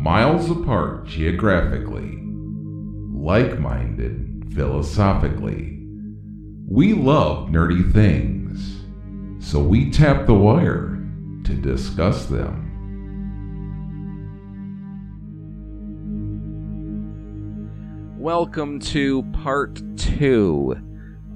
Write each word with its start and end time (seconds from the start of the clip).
miles 0.00 0.50
apart 0.50 1.04
geographically, 1.04 2.22
like 3.12 3.58
minded 3.58 4.50
philosophically. 4.54 5.78
We 6.66 6.94
love 6.94 7.50
nerdy 7.50 7.92
things, 7.92 8.80
so 9.46 9.60
we 9.62 9.90
tap 9.90 10.26
the 10.26 10.32
wire 10.32 10.98
to 11.44 11.52
discuss 11.52 12.24
them. 12.24 12.66
Welcome 18.18 18.80
to 18.80 19.22
part 19.34 19.82
two 19.98 20.76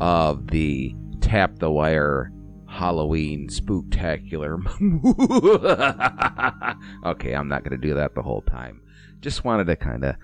of 0.01 0.47
the 0.47 0.95
Tap 1.21 1.59
the 1.59 1.71
Wire 1.71 2.33
Halloween 2.75 3.49
Spooktacular. 3.49 4.59
okay, 7.07 7.33
I'm 7.33 7.49
not 7.49 7.63
going 7.63 7.81
to 7.81 7.87
do 7.89 7.95
that 7.95 8.15
the 8.15 8.23
whole 8.23 8.43
time. 8.43 8.83
Just 9.21 9.45
wanted 9.45 9.67
to 9.69 9.77
kind 9.77 10.05
of 10.05 10.17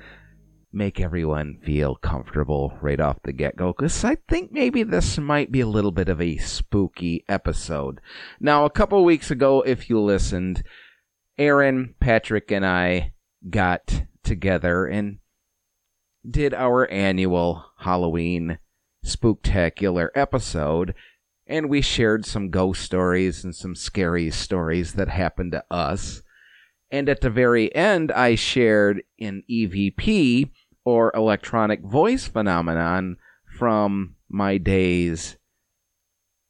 make 0.73 1.00
everyone 1.00 1.59
feel 1.64 1.95
comfortable 1.96 2.76
right 2.80 3.00
off 3.00 3.18
the 3.24 3.32
get 3.32 3.56
go 3.56 3.73
because 3.73 4.04
I 4.04 4.16
think 4.28 4.52
maybe 4.52 4.82
this 4.82 5.18
might 5.18 5.50
be 5.50 5.60
a 5.60 5.66
little 5.66 5.90
bit 5.90 6.09
of 6.09 6.20
a 6.20 6.36
spooky 6.38 7.24
episode. 7.28 8.00
Now, 8.40 8.64
a 8.64 8.70
couple 8.70 9.04
weeks 9.04 9.30
ago, 9.30 9.62
if 9.62 9.88
you 9.88 10.01
listened, 10.01 10.62
Aaron, 11.38 11.95
Patrick, 12.01 12.51
and 12.51 12.66
I 12.66 13.12
got 13.48 14.04
together 14.23 14.87
and 14.87 15.18
did 16.28 16.52
our 16.52 16.90
annual 16.90 17.64
Halloween 17.78 18.59
spooktacular 19.04 20.09
episode, 20.14 20.95
and 21.50 21.68
we 21.68 21.80
shared 21.82 22.24
some 22.24 22.48
ghost 22.48 22.80
stories 22.80 23.42
and 23.42 23.54
some 23.54 23.74
scary 23.74 24.30
stories 24.30 24.93
that 24.93 25.09
happened 25.09 25.51
to 25.51 25.65
us. 25.68 26.23
And 26.93 27.09
at 27.09 27.23
the 27.23 27.29
very 27.29 27.74
end, 27.74 28.12
I 28.12 28.37
shared 28.37 29.02
an 29.18 29.43
EVP 29.51 30.51
or 30.84 31.10
electronic 31.12 31.82
voice 31.82 32.28
phenomenon 32.28 33.16
from 33.59 34.15
my 34.28 34.59
days 34.59 35.38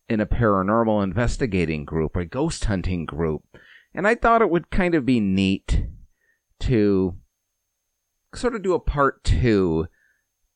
in 0.06 0.20
a 0.20 0.26
paranormal 0.26 1.02
investigating 1.02 1.86
group, 1.86 2.14
a 2.14 2.26
ghost 2.26 2.66
hunting 2.66 3.06
group. 3.06 3.42
And 3.94 4.06
I 4.06 4.14
thought 4.14 4.42
it 4.42 4.50
would 4.50 4.70
kind 4.70 4.94
of 4.94 5.06
be 5.06 5.18
neat 5.18 5.86
to 6.60 7.16
sort 8.34 8.54
of 8.54 8.62
do 8.62 8.74
a 8.74 8.78
part 8.78 9.24
two 9.24 9.88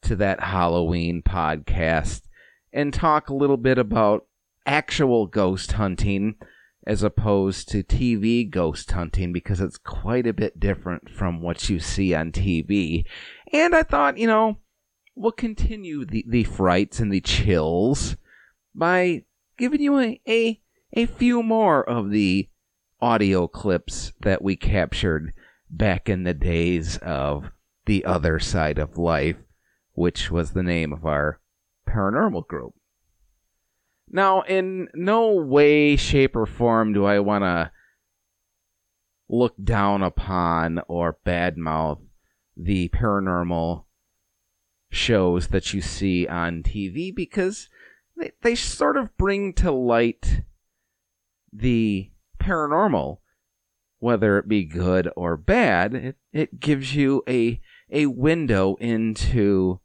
to 0.03 0.15
that 0.17 0.41
Halloween 0.41 1.23
podcast 1.23 2.23
and 2.75 2.93
talk 2.93 3.31
a 3.31 3.35
little 3.35 3.57
bit 3.57 3.79
about 3.79 4.27
actual 4.67 5.27
ghost 5.27 5.73
hunting 5.73 6.37
as 6.87 7.03
opposed 7.03 7.69
to 7.69 7.83
TV 7.83 8.49
ghost 8.49 8.91
hunting 8.93 9.33
because 9.33 9.61
it's 9.61 9.79
quite 9.79 10.27
a 10.27 10.33
bit 10.33 10.61
different 10.61 11.09
from 11.09 11.41
what 11.41 11.69
you 11.71 11.81
see 11.81 12.15
on 12.15 12.31
TV. 12.31 13.05
And 13.53 13.75
I 13.75 13.83
thought, 13.83 14.19
you 14.19 14.27
know, 14.27 14.59
we'll 15.15 15.33
continue 15.33 16.05
the, 16.05 16.25
the 16.29 16.45
frights 16.45 17.01
and 17.01 17.13
the 17.13 17.21
chills 17.21 18.17
by 18.75 19.23
giving 19.57 19.81
you 19.81 19.99
a, 19.99 20.21
a, 20.29 20.61
a 20.93 21.07
few 21.07 21.43
more 21.43 21.89
of 21.89 22.11
the 22.11 22.49
audio 23.01 23.47
clips 23.47 24.13
that 24.21 24.43
we 24.43 24.57
captured 24.57 25.33
back 25.71 26.09
in 26.09 26.25
the 26.25 26.35
days 26.35 26.99
of 26.99 27.51
the 27.87 28.05
other 28.05 28.39
side 28.39 28.79
of 28.79 28.99
life, 28.99 29.37
which 29.93 30.31
was 30.31 30.53
the 30.53 30.63
name 30.63 30.93
of 30.93 31.05
our 31.05 31.41
paranormal 31.89 32.47
group. 32.47 32.75
Now, 34.15 34.43
in 34.43 34.87
no 34.95 35.33
way, 35.33 35.97
shape, 35.97 36.37
or 36.37 36.47
form 36.47 36.93
do 36.93 37.05
I 37.05 37.19
want 37.19 37.43
to 37.43 37.73
look 39.29 39.57
down 39.61 40.05
upon 40.05 40.81
or 40.87 41.19
badmouth 41.27 41.99
the 42.57 42.91
paranormal 42.91 43.87
shows 44.89 45.49
that 45.49 45.75
you 45.75 45.81
see 45.81 46.29
on 46.29 46.63
TV 46.63 47.13
because 47.13 47.69
they, 48.17 48.31
they 48.43 48.55
sort 48.55 48.97
of 48.97 49.17
bring 49.17 49.53
to 49.55 49.73
light 49.73 50.43
the 51.53 52.13
paranormal, 52.39 53.19
whether 53.99 54.39
it 54.39 54.47
be 54.47 54.65
good 54.65 55.11
or 55.17 55.37
bad. 55.37 55.93
It, 55.93 56.17
it 56.33 56.61
gives 56.61 56.95
you 56.95 57.25
a 57.29 57.61
a 57.91 58.07
window 58.07 58.77
into 58.77 59.81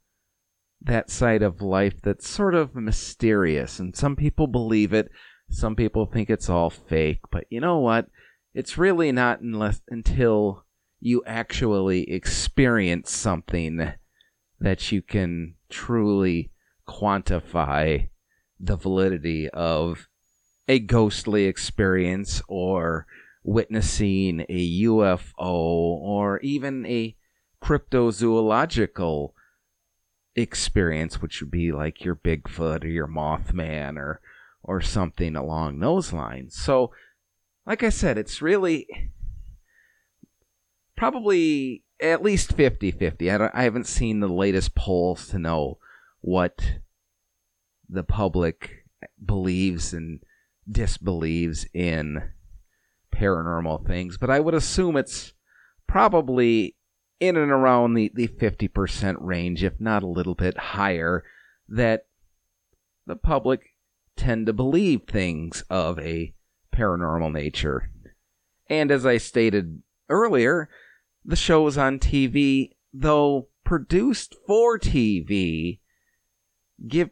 that 0.82 1.10
side 1.10 1.42
of 1.42 1.60
life 1.60 2.00
that's 2.02 2.28
sort 2.28 2.54
of 2.54 2.74
mysterious. 2.74 3.78
And 3.78 3.94
some 3.94 4.16
people 4.16 4.46
believe 4.46 4.92
it, 4.92 5.10
some 5.50 5.76
people 5.76 6.06
think 6.06 6.30
it's 6.30 6.48
all 6.48 6.70
fake. 6.70 7.20
But 7.30 7.44
you 7.50 7.60
know 7.60 7.78
what? 7.78 8.06
It's 8.54 8.78
really 8.78 9.12
not 9.12 9.40
unless 9.40 9.80
until 9.88 10.64
you 11.00 11.22
actually 11.26 12.10
experience 12.10 13.10
something 13.10 13.92
that 14.60 14.92
you 14.92 15.02
can 15.02 15.54
truly 15.70 16.50
quantify 16.86 18.08
the 18.58 18.76
validity 18.76 19.48
of 19.50 20.08
a 20.68 20.78
ghostly 20.78 21.44
experience 21.44 22.42
or 22.48 23.06
witnessing 23.42 24.44
a 24.48 24.82
UFO 24.82 25.32
or 25.38 26.38
even 26.40 26.84
a 26.86 27.16
cryptozoological 27.62 29.32
experience, 30.36 31.20
which 31.20 31.40
would 31.40 31.50
be 31.50 31.72
like 31.72 32.04
your 32.04 32.16
Bigfoot 32.16 32.84
or 32.84 32.88
your 32.88 33.08
Mothman 33.08 33.96
or 33.96 34.20
or 34.62 34.80
something 34.80 35.36
along 35.36 35.78
those 35.78 36.12
lines. 36.12 36.54
So, 36.54 36.92
like 37.66 37.82
I 37.82 37.88
said, 37.88 38.18
it's 38.18 38.42
really 38.42 38.86
probably 40.96 41.82
at 42.00 42.22
least 42.22 42.56
50-50. 42.56 43.40
I, 43.40 43.58
I 43.58 43.62
haven't 43.64 43.86
seen 43.86 44.20
the 44.20 44.28
latest 44.28 44.74
polls 44.74 45.28
to 45.28 45.38
know 45.38 45.78
what 46.20 46.74
the 47.88 48.04
public 48.04 48.84
believes 49.24 49.94
and 49.94 50.20
disbelieves 50.70 51.66
in 51.72 52.30
paranormal 53.12 53.86
things, 53.86 54.18
but 54.18 54.30
I 54.30 54.40
would 54.40 54.54
assume 54.54 54.96
it's 54.96 55.32
probably 55.86 56.76
in 57.20 57.36
and 57.36 57.52
around 57.52 57.94
the, 57.94 58.10
the 58.14 58.28
50% 58.28 59.16
range, 59.20 59.62
if 59.62 59.78
not 59.78 60.02
a 60.02 60.08
little 60.08 60.34
bit 60.34 60.56
higher, 60.56 61.22
that 61.68 62.06
the 63.06 63.16
public 63.16 63.74
tend 64.16 64.46
to 64.46 64.52
believe 64.52 65.02
things 65.02 65.62
of 65.70 65.98
a 65.98 66.34
paranormal 66.74 67.32
nature. 67.32 67.90
And 68.68 68.90
as 68.90 69.04
I 69.04 69.18
stated 69.18 69.82
earlier, 70.08 70.68
the 71.24 71.36
shows 71.36 71.76
on 71.76 71.98
TV, 71.98 72.70
though 72.92 73.48
produced 73.64 74.34
for 74.46 74.78
TV, 74.78 75.80
give 76.88 77.10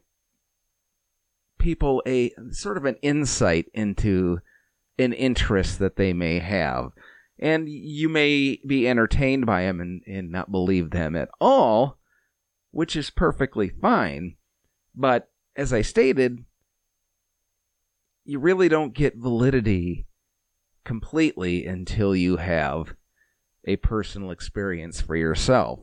people 1.59 2.03
a 2.07 2.33
sort 2.51 2.77
of 2.77 2.85
an 2.85 2.97
insight 3.03 3.67
into 3.75 4.41
an 4.99 5.13
interest 5.13 5.79
that 5.79 5.97
they 5.97 6.13
may 6.13 6.39
have 6.39 6.93
and 7.39 7.69
you 7.69 8.09
may 8.09 8.61
be 8.67 8.89
entertained 8.89 9.47
by 9.47 9.63
them 9.63 9.81
and, 9.81 10.03
and 10.07 10.31
not 10.31 10.51
believe 10.51 10.91
them 10.91 11.17
at 11.17 11.31
all, 11.41 11.99
which 12.71 12.97
is 12.97 13.11
perfectly 13.11 13.69
fine. 13.69 14.37
But 14.95 15.31
as 15.55 15.73
I 15.73 15.83
stated, 15.83 16.45
you 18.25 18.39
really 18.39 18.69
don't 18.69 18.95
get 18.95 19.17
validity 19.17 20.07
completely 20.85 21.67
until 21.67 22.15
you 22.15 22.37
have 22.37 22.95
a 23.65 23.77
personal 23.77 24.31
experience 24.31 25.01
for 25.01 25.15
yourself. 25.15 25.81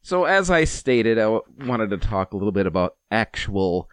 So, 0.00 0.24
as 0.24 0.50
I 0.50 0.64
stated, 0.64 1.18
I 1.18 1.40
wanted 1.66 1.90
to 1.90 1.98
talk 1.98 2.32
a 2.32 2.36
little 2.36 2.52
bit 2.52 2.66
about 2.66 2.96
actual 3.10 3.88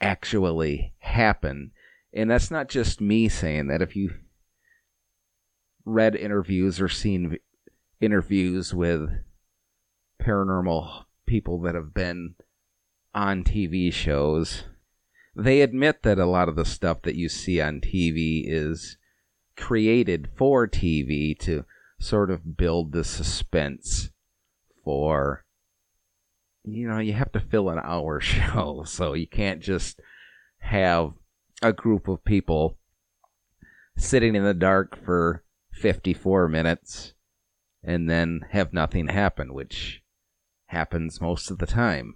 actually 0.00 0.94
happen. 1.00 1.72
And 2.12 2.30
that's 2.30 2.48
not 2.48 2.68
just 2.68 3.00
me 3.00 3.28
saying 3.28 3.66
that. 3.66 3.82
If 3.82 3.96
you 3.96 4.14
read 5.84 6.14
interviews 6.14 6.80
or 6.80 6.88
seen 6.88 7.38
interviews 8.00 8.72
with 8.72 9.10
paranormal 10.22 11.06
people 11.26 11.60
that 11.62 11.74
have 11.74 11.92
been 11.92 12.36
on 13.12 13.42
TV 13.42 13.92
shows, 13.92 14.62
they 15.34 15.60
admit 15.60 16.04
that 16.04 16.20
a 16.20 16.24
lot 16.26 16.48
of 16.48 16.54
the 16.54 16.64
stuff 16.64 17.02
that 17.02 17.16
you 17.16 17.28
see 17.28 17.60
on 17.60 17.80
TV 17.80 18.44
is 18.46 18.96
created 19.56 20.28
for 20.36 20.68
TV 20.68 21.36
to 21.40 21.64
sort 22.00 22.30
of 22.30 22.56
build 22.56 22.90
the 22.90 23.04
suspense 23.04 24.10
for 24.82 25.44
you 26.64 26.86
know, 26.86 26.98
you 26.98 27.12
have 27.14 27.32
to 27.32 27.40
fill 27.40 27.70
an 27.70 27.80
hour 27.82 28.20
show, 28.20 28.84
so 28.84 29.14
you 29.14 29.26
can't 29.26 29.60
just 29.60 30.00
have 30.58 31.12
a 31.62 31.72
group 31.72 32.08
of 32.08 32.24
people 32.24 32.78
sitting 33.96 34.34
in 34.34 34.44
the 34.44 34.54
dark 34.54 34.96
for 35.04 35.44
54 35.72 36.48
minutes 36.48 37.14
and 37.82 38.08
then 38.08 38.46
have 38.50 38.72
nothing 38.72 39.08
happen, 39.08 39.54
which 39.54 40.02
happens 40.66 41.20
most 41.20 41.50
of 41.50 41.58
the 41.58 41.66
time. 41.66 42.14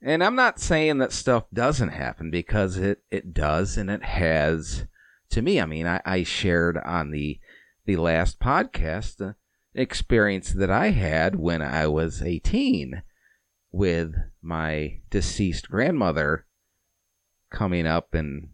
And 0.00 0.22
I'm 0.22 0.36
not 0.36 0.60
saying 0.60 0.98
that 0.98 1.12
stuff 1.12 1.44
doesn't 1.52 1.88
happen 1.88 2.30
because 2.30 2.76
it, 2.76 3.02
it 3.10 3.34
does 3.34 3.76
and 3.76 3.90
it 3.90 4.04
has 4.04 4.86
to 5.30 5.42
me. 5.42 5.60
I 5.60 5.66
mean, 5.66 5.86
I, 5.86 6.00
I 6.04 6.22
shared 6.22 6.78
on 6.78 7.10
the 7.10 7.40
the 7.88 7.96
last 7.96 8.38
podcast 8.38 9.16
the 9.16 9.34
experience 9.72 10.52
that 10.52 10.70
I 10.70 10.90
had 10.90 11.36
when 11.36 11.62
I 11.62 11.86
was 11.86 12.20
18 12.20 13.02
with 13.72 14.12
my 14.42 15.00
deceased 15.08 15.70
grandmother 15.70 16.44
coming 17.50 17.86
up 17.86 18.12
and 18.12 18.50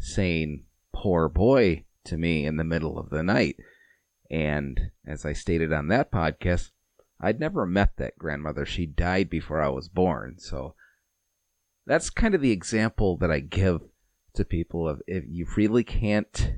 saying 0.00 0.64
poor 0.92 1.28
boy 1.28 1.84
to 2.06 2.16
me 2.16 2.44
in 2.44 2.56
the 2.56 2.64
middle 2.64 2.98
of 2.98 3.10
the 3.10 3.22
night. 3.22 3.58
And 4.28 4.90
as 5.06 5.24
I 5.24 5.34
stated 5.34 5.72
on 5.72 5.86
that 5.88 6.10
podcast, 6.10 6.72
I'd 7.20 7.38
never 7.38 7.64
met 7.66 7.90
that 7.98 8.18
grandmother. 8.18 8.66
She 8.66 8.86
died 8.86 9.30
before 9.30 9.62
I 9.62 9.68
was 9.68 9.88
born. 9.88 10.40
So 10.40 10.74
that's 11.86 12.10
kind 12.10 12.34
of 12.34 12.40
the 12.40 12.50
example 12.50 13.18
that 13.18 13.30
I 13.30 13.38
give 13.38 13.82
to 14.34 14.44
people 14.44 14.88
of 14.88 15.00
if 15.06 15.22
you 15.28 15.46
really 15.56 15.84
can't 15.84 16.54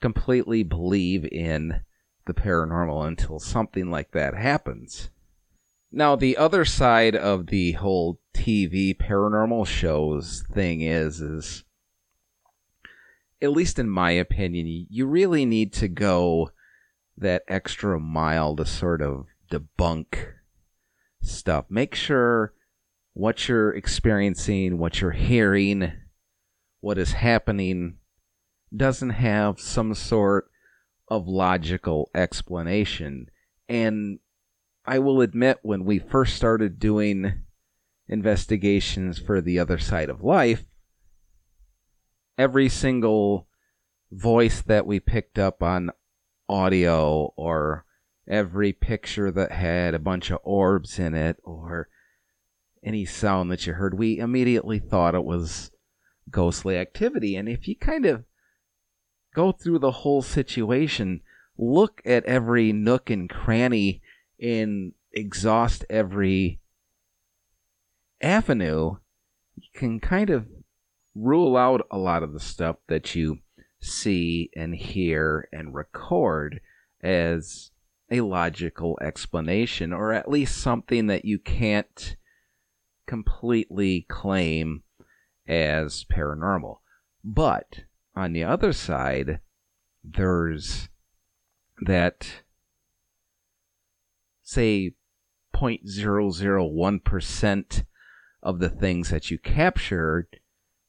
completely 0.00 0.62
believe 0.62 1.24
in 1.24 1.82
the 2.26 2.34
paranormal 2.34 3.06
until 3.06 3.38
something 3.38 3.90
like 3.90 4.12
that 4.12 4.34
happens. 4.34 5.10
Now, 5.92 6.14
the 6.14 6.36
other 6.36 6.64
side 6.64 7.16
of 7.16 7.48
the 7.48 7.72
whole 7.72 8.20
TV 8.34 8.96
paranormal 8.96 9.66
shows 9.66 10.44
thing 10.52 10.82
is, 10.82 11.20
is 11.20 11.64
at 13.42 13.50
least 13.50 13.78
in 13.78 13.88
my 13.88 14.12
opinion, 14.12 14.86
you 14.88 15.06
really 15.06 15.44
need 15.44 15.72
to 15.74 15.88
go 15.88 16.50
that 17.16 17.42
extra 17.48 17.98
mile 17.98 18.54
to 18.56 18.64
sort 18.64 19.02
of 19.02 19.26
debunk 19.50 20.32
stuff. 21.20 21.66
Make 21.68 21.94
sure 21.94 22.54
what 23.14 23.48
you're 23.48 23.74
experiencing, 23.74 24.78
what 24.78 25.00
you're 25.00 25.10
hearing, 25.10 25.92
what 26.80 26.98
is 26.98 27.12
happening 27.12 27.96
doesn't 28.74 29.10
have 29.10 29.60
some 29.60 29.94
sort 29.94 30.50
of 31.08 31.26
logical 31.26 32.10
explanation. 32.14 33.30
And 33.68 34.20
I 34.86 34.98
will 34.98 35.20
admit, 35.20 35.58
when 35.62 35.84
we 35.84 35.98
first 35.98 36.36
started 36.36 36.78
doing 36.78 37.42
investigations 38.08 39.18
for 39.18 39.40
the 39.40 39.58
other 39.58 39.78
side 39.78 40.08
of 40.08 40.22
life, 40.22 40.64
every 42.38 42.68
single 42.68 43.46
voice 44.10 44.62
that 44.62 44.86
we 44.86 44.98
picked 44.98 45.38
up 45.38 45.62
on 45.62 45.90
audio 46.48 47.32
or 47.36 47.84
every 48.26 48.72
picture 48.72 49.30
that 49.30 49.52
had 49.52 49.94
a 49.94 49.98
bunch 49.98 50.30
of 50.30 50.38
orbs 50.42 50.98
in 50.98 51.14
it 51.14 51.36
or 51.44 51.88
any 52.82 53.04
sound 53.04 53.50
that 53.50 53.66
you 53.66 53.74
heard, 53.74 53.98
we 53.98 54.18
immediately 54.18 54.78
thought 54.78 55.14
it 55.14 55.24
was 55.24 55.70
ghostly 56.30 56.76
activity. 56.76 57.36
And 57.36 57.48
if 57.48 57.68
you 57.68 57.76
kind 57.76 58.06
of 58.06 58.24
go 59.34 59.52
through 59.52 59.78
the 59.78 59.90
whole 59.90 60.22
situation, 60.22 61.20
look 61.56 62.00
at 62.04 62.24
every 62.24 62.72
nook 62.72 63.10
and 63.10 63.28
cranny 63.28 64.00
and 64.40 64.92
exhaust 65.12 65.84
every 65.90 66.60
avenue, 68.20 68.96
you 69.56 69.68
can 69.74 70.00
kind 70.00 70.30
of 70.30 70.46
rule 71.14 71.56
out 71.56 71.86
a 71.90 71.98
lot 71.98 72.22
of 72.22 72.32
the 72.32 72.40
stuff 72.40 72.76
that 72.88 73.14
you 73.14 73.38
see 73.80 74.50
and 74.54 74.74
hear 74.74 75.48
and 75.52 75.74
record 75.74 76.60
as 77.02 77.70
a 78.10 78.20
logical 78.20 78.98
explanation, 79.00 79.92
or 79.92 80.12
at 80.12 80.30
least 80.30 80.58
something 80.58 81.06
that 81.06 81.24
you 81.24 81.38
can't 81.38 82.16
completely 83.06 84.06
claim 84.08 84.82
as 85.46 86.04
paranormal. 86.04 86.78
But 87.24 87.84
on 88.20 88.32
the 88.34 88.44
other 88.44 88.72
side, 88.72 89.40
there's 90.04 90.90
that, 91.86 92.42
say, 94.42 94.92
0.001% 95.54 97.84
of 98.42 98.58
the 98.58 98.68
things 98.68 99.08
that 99.08 99.30
you 99.30 99.38
captured 99.38 100.38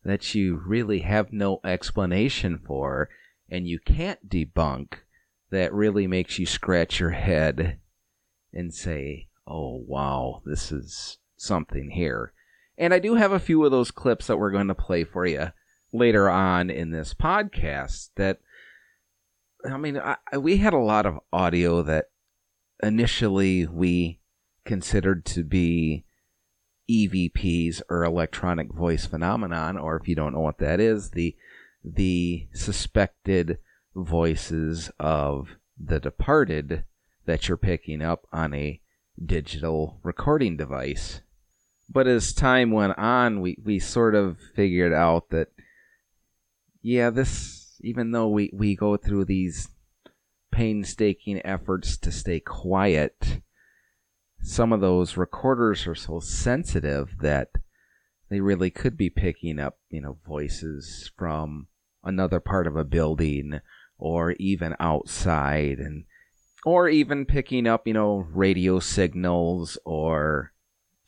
that 0.04 0.36
you 0.36 0.62
really 0.66 1.00
have 1.00 1.32
no 1.32 1.62
explanation 1.64 2.60
for 2.66 3.08
and 3.50 3.66
you 3.66 3.80
can't 3.80 4.28
debunk 4.28 4.96
that 5.52 5.74
really 5.74 6.08
makes 6.08 6.38
you 6.38 6.46
scratch 6.46 7.00
your 7.00 7.12
head 7.12 7.80
and 8.52 8.74
say, 8.74 9.30
oh, 9.48 9.82
wow, 9.88 10.42
this 10.46 10.74
is 10.74 11.18
something 11.38 11.92
here. 11.92 12.34
And 12.78 12.94
I 12.94 13.00
do 13.00 13.16
have 13.16 13.32
a 13.32 13.40
few 13.40 13.64
of 13.64 13.72
those 13.72 13.92
clips 13.92 14.28
that 14.28 14.38
we're 14.38 14.52
going 14.52 14.68
to 14.68 14.76
play 14.76 15.06
for 15.06 15.26
you 15.26 15.54
later 15.94 16.30
on 16.30 16.70
in 16.70 16.92
this 16.92 17.14
podcast 17.14 18.10
that 18.16 18.40
I 19.64 19.78
mean, 19.78 19.98
I, 19.98 20.18
we 20.38 20.58
had 20.58 20.74
a 20.74 20.80
lot 20.80 21.06
of 21.06 21.20
audio 21.32 21.84
that 21.84 22.06
initially 22.82 23.68
we 23.68 24.20
considered 24.66 25.24
to 25.26 25.44
be 25.44 26.06
EVPs 26.90 27.82
or 27.90 28.04
electronic 28.04 28.74
voice 28.74 29.06
phenomenon, 29.06 29.78
or 29.78 29.98
if 29.98 30.08
you 30.08 30.16
don't 30.16 30.34
know 30.34 30.40
what 30.40 30.58
that 30.58 30.80
is, 30.80 31.12
the 31.12 31.36
the 31.84 32.48
suspected 32.54 33.58
voices 33.96 34.92
of 35.00 35.50
the 35.80 36.00
departed 36.00 36.84
that 37.26 37.48
you're 37.48 37.58
picking 37.58 38.02
up 38.02 38.28
on 38.32 38.54
a 38.54 38.82
digital 39.24 40.00
recording 40.04 40.58
device. 40.58 41.22
But 41.90 42.08
as 42.08 42.34
time 42.34 42.72
went 42.72 42.98
on, 42.98 43.42
we, 43.42 43.58
we 43.64 43.80
sort 43.80 44.16
of 44.16 44.38
figured 44.56 44.94
out 44.94 45.30
that, 45.32 45.50
yeah, 46.82 47.10
this, 47.10 47.78
even 47.82 48.12
though 48.12 48.28
we, 48.28 48.50
we 48.54 48.76
go 48.76 48.98
through 48.98 49.26
these 49.26 49.70
painstaking 50.52 51.42
efforts 51.46 51.98
to 51.98 52.12
stay 52.12 52.40
quiet, 52.40 53.42
some 54.42 54.74
of 54.74 54.82
those 54.82 55.18
recorders 55.18 55.86
are 55.88 55.96
so 55.96 56.20
sensitive 56.20 57.18
that 57.22 57.50
they 58.30 58.40
really 58.40 58.70
could 58.70 58.98
be 58.98 59.10
picking 59.10 59.60
up, 59.60 59.78
you 59.90 60.02
know, 60.02 60.18
voices 60.26 61.12
from 61.18 61.68
another 62.04 62.40
part 62.40 62.66
of 62.66 62.76
a 62.76 62.84
building 62.84 63.60
or 63.98 64.32
even 64.34 64.76
outside 64.80 65.78
and 65.78 66.06
or 66.66 66.88
even 66.88 67.26
picking 67.26 67.68
up, 67.68 67.88
you 67.88 67.94
know, 67.94 68.26
radio 68.34 68.80
signals 68.80 69.78
or 69.84 70.54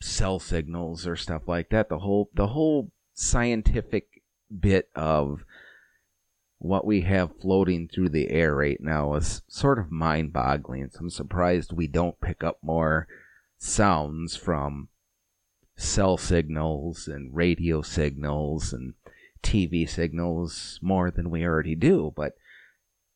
cell 0.00 0.38
signals 0.38 1.06
or 1.06 1.16
stuff 1.16 1.42
like 1.46 1.70
that. 1.70 1.88
The 1.88 2.00
whole 2.00 2.30
the 2.34 2.48
whole 2.48 2.90
scientific 3.14 4.22
bit 4.60 4.88
of 4.94 5.44
what 6.64 6.86
we 6.86 7.02
have 7.02 7.38
floating 7.42 7.86
through 7.86 8.08
the 8.08 8.30
air 8.30 8.54
right 8.54 8.80
now 8.80 9.14
is 9.16 9.42
sort 9.48 9.78
of 9.78 9.92
mind 9.92 10.32
boggling. 10.32 10.88
So 10.90 11.00
I'm 11.00 11.10
surprised 11.10 11.74
we 11.74 11.86
don't 11.86 12.18
pick 12.22 12.42
up 12.42 12.56
more 12.62 13.06
sounds 13.58 14.34
from 14.34 14.88
cell 15.76 16.16
signals 16.16 17.06
and 17.06 17.36
radio 17.36 17.82
signals 17.82 18.72
and 18.72 18.94
TV 19.42 19.86
signals 19.86 20.78
more 20.80 21.10
than 21.10 21.28
we 21.28 21.44
already 21.44 21.74
do. 21.74 22.14
But 22.16 22.32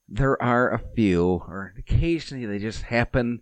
there 0.07 0.40
are 0.43 0.71
a 0.71 0.83
few, 0.95 1.25
or 1.25 1.73
occasionally 1.78 2.45
they 2.45 2.59
just 2.59 2.83
happen. 2.83 3.40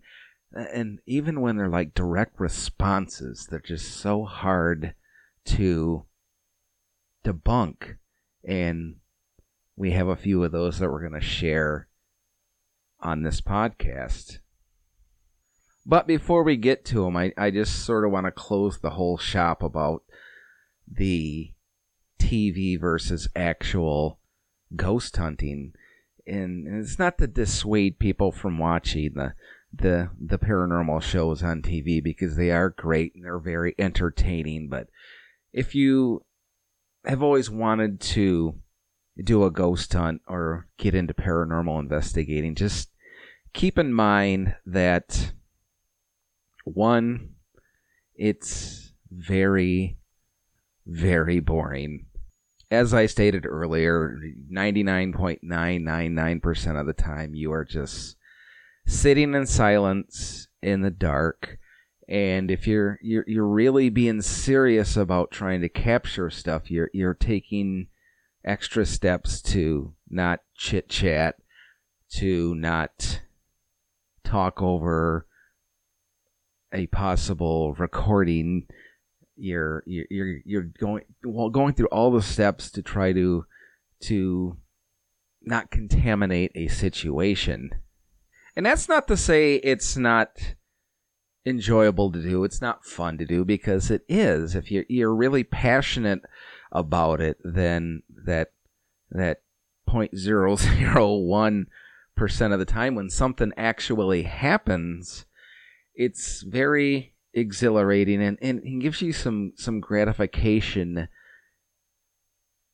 And 0.53 1.01
even 1.07 1.41
when 1.41 1.57
they're 1.57 1.69
like 1.69 1.95
direct 1.95 2.39
responses, 2.39 3.49
they're 3.51 3.59
just 3.59 3.97
so 3.97 4.25
hard 4.25 4.95
to 5.47 6.05
debunk. 7.25 7.97
And 8.45 8.99
we 9.77 9.93
have 9.93 10.09
a 10.09 10.17
few 10.17 10.43
of 10.43 10.53
those 10.53 10.79
that 10.79 10.91
we're 10.91 11.07
going 11.07 11.21
to 11.21 11.27
share 11.27 11.89
on 13.01 13.23
this 13.23 13.41
podcast. 13.41 14.39
But 15.85 16.07
before 16.07 16.43
we 16.43 16.57
get 16.57 16.85
to 16.87 17.05
them, 17.05 17.17
I, 17.17 17.33
I 17.37 17.51
just 17.51 17.85
sort 17.85 18.05
of 18.05 18.11
want 18.11 18.27
to 18.27 18.33
close 18.33 18.79
the 18.79 18.91
whole 18.91 19.19
shop 19.19 19.63
about 19.63 20.03
the 20.91 21.53
TV 22.19 22.81
versus 22.81 23.29
actual 23.37 24.19
ghost 24.75 25.17
hunting. 25.17 25.75
And 26.27 26.67
it's 26.67 26.99
not 26.99 27.19
to 27.19 27.29
dissuade 27.29 27.99
people 27.99 28.33
from 28.33 28.59
watching 28.59 29.13
the 29.15 29.35
the 29.73 30.11
the 30.19 30.39
paranormal 30.39 31.03
shows 31.03 31.43
on 31.43 31.61
TV 31.61 32.03
because 32.03 32.37
they 32.37 32.51
are 32.51 32.71
great 32.71 33.15
and 33.15 33.25
they're 33.25 33.39
very 33.39 33.75
entertaining. 33.79 34.69
But 34.69 34.89
if 35.53 35.75
you 35.75 36.25
have 37.05 37.23
always 37.23 37.51
wanted 37.51 38.01
to 38.01 38.57
do 39.23 39.45
a 39.45 39.51
ghost 39.51 39.93
hunt 39.93 40.23
or 40.27 40.67
get 40.79 40.95
into 40.95 41.13
paranormal 41.15 41.81
investigating, 41.81 42.55
just 42.55 42.91
keep 43.53 43.79
in 43.79 43.93
mind 43.93 44.55
that 44.67 45.33
one, 46.65 47.35
it's 48.15 48.93
very, 49.11 49.99
very 50.87 51.41
boring. 51.41 52.07
As 52.71 52.93
I 52.93 53.07
stated 53.07 53.47
earlier, 53.47 54.19
99.999% 54.53 56.81
of 56.81 56.87
the 56.87 56.93
time, 56.93 57.35
you 57.35 57.53
are 57.53 57.65
just 57.65 58.17
sitting 58.87 59.35
in 59.35 59.47
silence 59.47 60.49
in 60.63 60.83
the 60.83 60.91
dark. 60.91 61.59
And 62.09 62.51
if 62.51 62.67
you're, 62.67 62.99
you're, 63.03 63.25
you're 63.27 63.47
really 63.47 63.89
being 63.89 64.21
serious 64.21 64.97
about 64.97 65.31
trying 65.31 65.61
to 65.61 65.69
capture 65.69 66.31
stuff, 66.31 66.71
you're, 66.71 66.91
you're 66.93 67.15
taking 67.15 67.87
extra 68.47 68.87
steps 68.87 69.43
to 69.43 69.93
not 70.09 70.41
chit 70.57 70.89
chat, 70.89 71.37
to 72.13 72.55
not 72.55 73.21
talk 74.25 74.63
over 74.63 75.27
a 76.73 76.87
possible 76.87 77.75
recording. 77.75 78.67
You're 79.37 79.83
you're 79.87 80.39
you're 80.45 80.63
going 80.63 81.05
well 81.23 81.51
going 81.51 81.75
through 81.75 81.89
all 81.89 82.11
the 82.11 82.23
steps 82.23 82.71
to 82.71 82.83
try 82.83 83.13
to 83.13 83.45
to 84.05 84.57
not 85.43 85.71
contaminate 85.71 86.53
a 86.55 86.69
situation. 86.69 87.71
And 88.57 88.65
that's 88.65 88.89
not 88.89 89.07
to 89.09 89.17
say 89.17 89.57
it's 89.57 89.97
not 89.97 90.31
enjoyable 91.45 92.11
to 92.11 92.23
do. 92.23 92.45
It's 92.45 92.63
not 92.63 92.85
fun 92.85 93.19
to 93.19 93.27
do 93.27 93.45
because 93.45 93.91
it 93.91 94.03
is. 94.09 94.55
If 94.55 94.71
you're 94.71 94.87
you're 94.89 95.15
really 95.15 95.45
passionate 95.45 96.23
about 96.73 97.21
it, 97.21 97.39
than 97.45 98.03
that 98.25 98.53
that 99.11 99.43
point 99.87 100.17
zero 100.17 100.57
zero 100.57 101.15
one 101.15 101.67
percent 102.17 102.53
of 102.53 102.59
the 102.59 102.65
time 102.65 102.95
when 102.95 103.11
something 103.11 103.53
actually 103.57 104.23
happens, 104.23 105.27
it's 105.95 106.43
very 106.43 107.15
exhilarating 107.35 108.23
and, 108.23 108.39
and 108.41 108.61
it 108.65 108.81
gives 108.81 109.03
you 109.03 109.13
some 109.13 109.53
some 109.57 109.79
gratification 109.79 111.07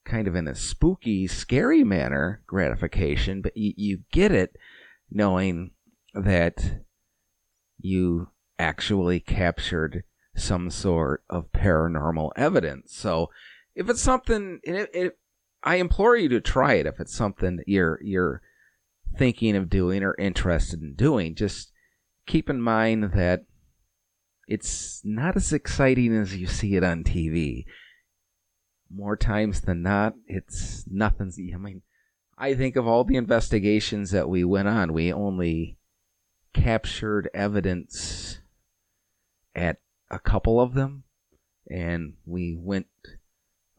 kind 0.05 0.29
of 0.29 0.37
in 0.37 0.47
a 0.47 0.55
spooky 0.55 1.27
scary 1.27 1.83
manner 1.83 2.41
gratification 2.47 3.43
but 3.43 3.57
you, 3.57 3.73
you 3.77 3.99
get 4.13 4.31
it 4.31 4.55
knowing 5.11 5.73
that 6.15 6.85
you 7.81 8.29
actually 8.59 9.21
captured 9.21 10.05
some 10.35 10.71
sort 10.71 11.23
of 11.29 11.53
paranormal 11.53 12.31
evidence. 12.37 12.95
So 12.95 13.31
if 13.75 13.89
it's 13.89 14.03
something, 14.03 14.61
it, 14.63 14.91
it, 14.93 15.19
I 15.63 15.77
implore 15.77 16.17
you 16.17 16.29
to 16.31 16.41
try 16.41 16.75
it. 16.75 16.87
If 16.87 17.01
it's 17.01 17.15
something 17.15 17.57
that 17.57 17.69
you're 17.69 18.01
you're 18.03 18.43
thinking 19.17 19.57
of 19.57 19.71
doing 19.71 20.03
or 20.03 20.15
interested 20.19 20.83
in 20.83 20.95
doing, 20.95 21.35
just 21.35 21.73
keep 22.27 22.51
in 22.51 22.61
mind 22.61 23.13
that 23.15 23.45
it's 24.49 25.01
not 25.05 25.37
as 25.37 25.53
exciting 25.53 26.15
as 26.17 26.37
you 26.37 26.47
see 26.47 26.77
it 26.77 26.85
on 26.85 27.05
TV. 27.05 27.65
More 28.95 29.17
times 29.17 29.63
than 29.63 29.83
not, 29.83 30.15
it's 30.27 30.85
nothing. 30.91 31.33
I 31.55 31.57
mean, 31.57 31.83
I 32.37 32.55
think 32.55 32.77
of 32.77 32.87
all 32.87 33.05
the 33.05 33.17
investigations 33.17 34.11
that 34.11 34.29
we 34.29 34.45
went 34.45 34.69
on, 34.69 34.93
we 34.93 35.13
only 35.13 35.79
captured 36.53 37.31
evidence 37.33 38.41
at 39.55 39.79
a 40.11 40.19
couple 40.19 40.61
of 40.61 40.75
them, 40.75 41.05
and 41.71 42.15
we 42.27 42.55
went 42.59 42.87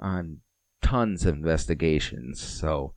on 0.04 0.42
tons 0.84 1.26
of 1.26 1.36
investigations. 1.36 2.40
So 2.40 2.94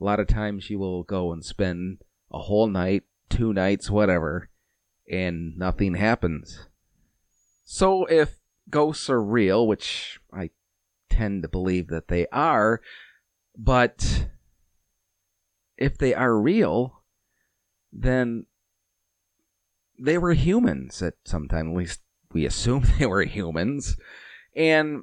a 0.00 0.04
lot 0.04 0.18
of 0.18 0.26
times 0.26 0.70
you 0.70 0.78
will 0.78 1.02
go 1.02 1.32
and 1.32 1.44
spend 1.44 1.98
a 2.32 2.38
whole 2.38 2.66
night, 2.66 3.04
two 3.28 3.52
nights, 3.52 3.90
whatever, 3.90 4.48
and 5.08 5.56
nothing 5.56 5.94
happens. 5.94 6.66
So 7.64 8.06
if 8.06 8.40
ghosts 8.68 9.10
are 9.10 9.22
real, 9.22 9.66
which 9.66 10.18
I 10.32 10.50
tend 11.10 11.42
to 11.42 11.48
believe 11.48 11.88
that 11.88 12.08
they 12.08 12.26
are, 12.32 12.80
but 13.56 14.26
if 15.76 15.98
they 15.98 16.14
are 16.14 16.40
real, 16.40 17.02
then 17.92 18.46
they 19.98 20.16
were 20.16 20.32
humans 20.32 21.02
at 21.02 21.14
some 21.24 21.48
time. 21.48 21.70
At 21.70 21.76
least 21.76 22.00
we 22.32 22.46
assume 22.46 22.84
they 22.98 23.06
were 23.06 23.24
humans. 23.24 23.96
And 24.56 25.02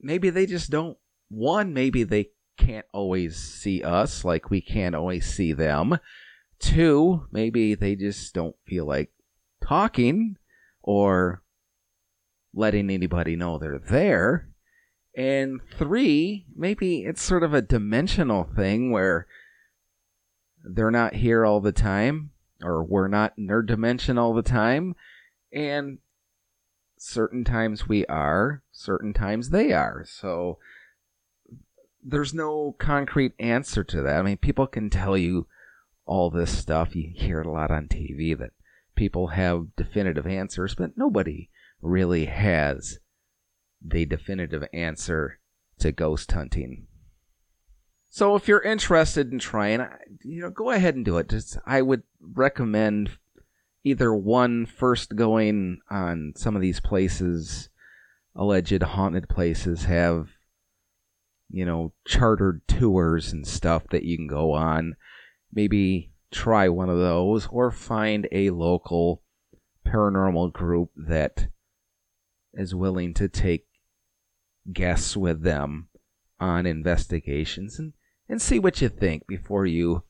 maybe 0.00 0.30
they 0.30 0.46
just 0.46 0.70
don't. 0.70 0.96
One, 1.30 1.74
maybe 1.74 2.04
they 2.04 2.30
can't 2.56 2.86
always 2.92 3.36
see 3.36 3.82
us 3.82 4.24
like 4.24 4.50
we 4.50 4.60
can't 4.60 4.94
always 4.94 5.26
see 5.26 5.52
them. 5.52 5.98
Two, 6.58 7.26
maybe 7.30 7.74
they 7.74 7.94
just 7.94 8.34
don't 8.34 8.56
feel 8.66 8.86
like 8.86 9.10
talking 9.62 10.36
or 10.82 11.42
letting 12.54 12.90
anybody 12.90 13.36
know 13.36 13.58
they're 13.58 13.78
there. 13.78 14.48
And 15.16 15.60
three, 15.76 16.46
maybe 16.56 17.02
it's 17.02 17.22
sort 17.22 17.42
of 17.42 17.54
a 17.54 17.62
dimensional 17.62 18.44
thing 18.44 18.90
where 18.90 19.26
they're 20.64 20.90
not 20.90 21.14
here 21.14 21.44
all 21.44 21.60
the 21.60 21.72
time, 21.72 22.30
or 22.62 22.84
we're 22.84 23.08
not 23.08 23.34
in 23.36 23.46
their 23.46 23.62
dimension 23.62 24.18
all 24.18 24.34
the 24.34 24.42
time, 24.42 24.94
and 25.52 25.98
certain 26.98 27.44
times 27.44 27.88
we 27.88 28.04
are, 28.06 28.62
certain 28.72 29.12
times 29.12 29.50
they 29.50 29.72
are. 29.72 30.04
So 30.06 30.58
there's 32.02 32.34
no 32.34 32.74
concrete 32.78 33.32
answer 33.38 33.84
to 33.84 34.02
that. 34.02 34.18
I 34.18 34.22
mean, 34.22 34.36
people 34.36 34.66
can 34.66 34.90
tell 34.90 35.16
you 35.16 35.46
all 36.06 36.30
this 36.30 36.56
stuff. 36.56 36.96
You 36.96 37.12
hear 37.14 37.40
it 37.40 37.46
a 37.46 37.50
lot 37.50 37.70
on 37.70 37.88
TV 37.88 38.36
that 38.38 38.50
people 38.94 39.28
have 39.28 39.76
definitive 39.76 40.26
answers, 40.26 40.74
but 40.74 40.96
nobody 40.96 41.50
really 41.80 42.26
has 42.26 42.98
the 43.84 44.04
definitive 44.06 44.64
answer 44.72 45.38
to 45.78 45.92
ghost 45.92 46.32
hunting. 46.32 46.86
So 48.10 48.34
if 48.34 48.48
you're 48.48 48.62
interested 48.62 49.32
in 49.32 49.38
trying, 49.38 49.86
you 50.24 50.40
know, 50.40 50.50
go 50.50 50.70
ahead 50.70 50.94
and 50.94 51.04
do 51.04 51.18
it. 51.18 51.28
Just 51.28 51.58
I 51.66 51.82
would 51.82 52.02
recommend 52.20 53.18
either 53.88 54.14
one 54.14 54.66
first 54.66 55.16
going 55.16 55.80
on 55.90 56.32
some 56.36 56.54
of 56.54 56.62
these 56.62 56.80
places, 56.80 57.68
alleged 58.34 58.82
haunted 58.82 59.28
places, 59.28 59.84
have 59.84 60.30
you 61.50 61.64
know 61.64 61.92
chartered 62.06 62.60
tours 62.68 63.32
and 63.32 63.46
stuff 63.46 63.84
that 63.90 64.04
you 64.04 64.16
can 64.16 64.26
go 64.26 64.52
on. 64.52 64.96
Maybe 65.52 66.12
try 66.30 66.68
one 66.68 66.90
of 66.90 66.98
those, 66.98 67.48
or 67.50 67.70
find 67.70 68.28
a 68.30 68.50
local 68.50 69.22
paranormal 69.86 70.52
group 70.52 70.90
that 70.96 71.48
is 72.52 72.74
willing 72.74 73.14
to 73.14 73.28
take 73.28 73.66
guests 74.72 75.16
with 75.16 75.42
them 75.42 75.88
on 76.38 76.66
investigations 76.66 77.78
and, 77.78 77.94
and 78.28 78.42
see 78.42 78.58
what 78.58 78.80
you 78.82 78.88
think 78.88 79.26
before 79.26 79.64
you 79.64 80.02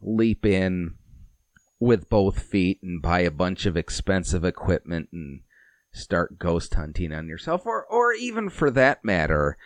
leap 0.00 0.46
in 0.46 0.94
with 1.80 2.08
both 2.08 2.40
feet 2.40 2.80
and 2.82 3.00
buy 3.00 3.20
a 3.20 3.30
bunch 3.30 3.66
of 3.66 3.76
expensive 3.76 4.44
equipment 4.44 5.08
and 5.12 5.40
start 5.92 6.38
ghost 6.38 6.74
hunting 6.74 7.12
on 7.12 7.28
yourself 7.28 7.64
or 7.64 7.84
or 7.86 8.12
even 8.12 8.48
for 8.48 8.70
that 8.70 9.04
matter 9.04 9.56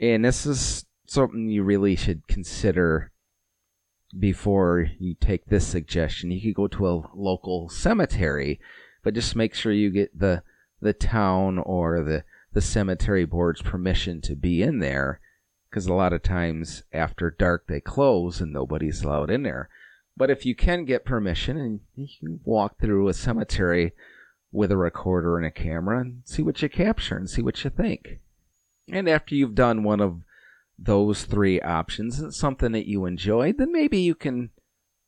and 0.00 0.24
this 0.24 0.46
is 0.46 0.84
something 1.06 1.48
you 1.48 1.62
really 1.62 1.94
should 1.94 2.26
consider 2.26 3.12
before 4.18 4.88
you 4.98 5.14
take 5.14 5.46
this 5.46 5.66
suggestion. 5.66 6.30
You 6.30 6.40
could 6.40 6.54
go 6.54 6.68
to 6.68 6.88
a 6.88 7.02
local 7.14 7.68
cemetery 7.68 8.60
but 9.02 9.14
just 9.14 9.36
make 9.36 9.54
sure 9.54 9.72
you 9.72 9.90
get 9.90 10.18
the 10.18 10.42
the 10.80 10.92
town 10.92 11.58
or 11.58 12.02
the 12.02 12.24
the 12.52 12.60
cemetery 12.60 13.24
board's 13.24 13.62
permission 13.62 14.20
to 14.20 14.34
be 14.34 14.62
in 14.62 14.80
there 14.80 15.20
because 15.70 15.86
a 15.86 15.94
lot 15.94 16.12
of 16.12 16.22
times 16.22 16.82
after 16.92 17.30
dark 17.30 17.66
they 17.66 17.80
close 17.80 18.40
and 18.40 18.52
nobody's 18.52 19.02
allowed 19.02 19.30
in 19.30 19.42
there 19.42 19.68
but 20.22 20.30
if 20.30 20.46
you 20.46 20.54
can 20.54 20.84
get 20.84 21.04
permission 21.04 21.56
and 21.56 21.80
you 21.96 22.06
can 22.20 22.38
walk 22.44 22.78
through 22.78 23.08
a 23.08 23.12
cemetery 23.12 23.90
with 24.52 24.70
a 24.70 24.76
recorder 24.76 25.36
and 25.36 25.44
a 25.44 25.50
camera 25.50 26.00
and 26.00 26.22
see 26.24 26.42
what 26.42 26.62
you 26.62 26.68
capture 26.68 27.16
and 27.16 27.28
see 27.28 27.42
what 27.42 27.64
you 27.64 27.70
think. 27.70 28.20
And 28.88 29.08
after 29.08 29.34
you've 29.34 29.56
done 29.56 29.82
one 29.82 30.00
of 30.00 30.20
those 30.78 31.24
three 31.24 31.60
options 31.60 32.20
and 32.20 32.32
something 32.32 32.70
that 32.70 32.86
you 32.86 33.04
enjoyed, 33.04 33.58
then 33.58 33.72
maybe 33.72 33.98
you 33.98 34.14
can 34.14 34.50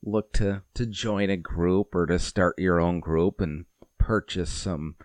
look 0.02 0.32
to, 0.32 0.62
to 0.74 0.84
join 0.84 1.30
a 1.30 1.36
group 1.36 1.94
or 1.94 2.06
to 2.06 2.18
start 2.18 2.58
your 2.58 2.80
own 2.80 2.98
group 2.98 3.40
and 3.40 3.66
purchase 3.98 4.50
some 4.50 4.96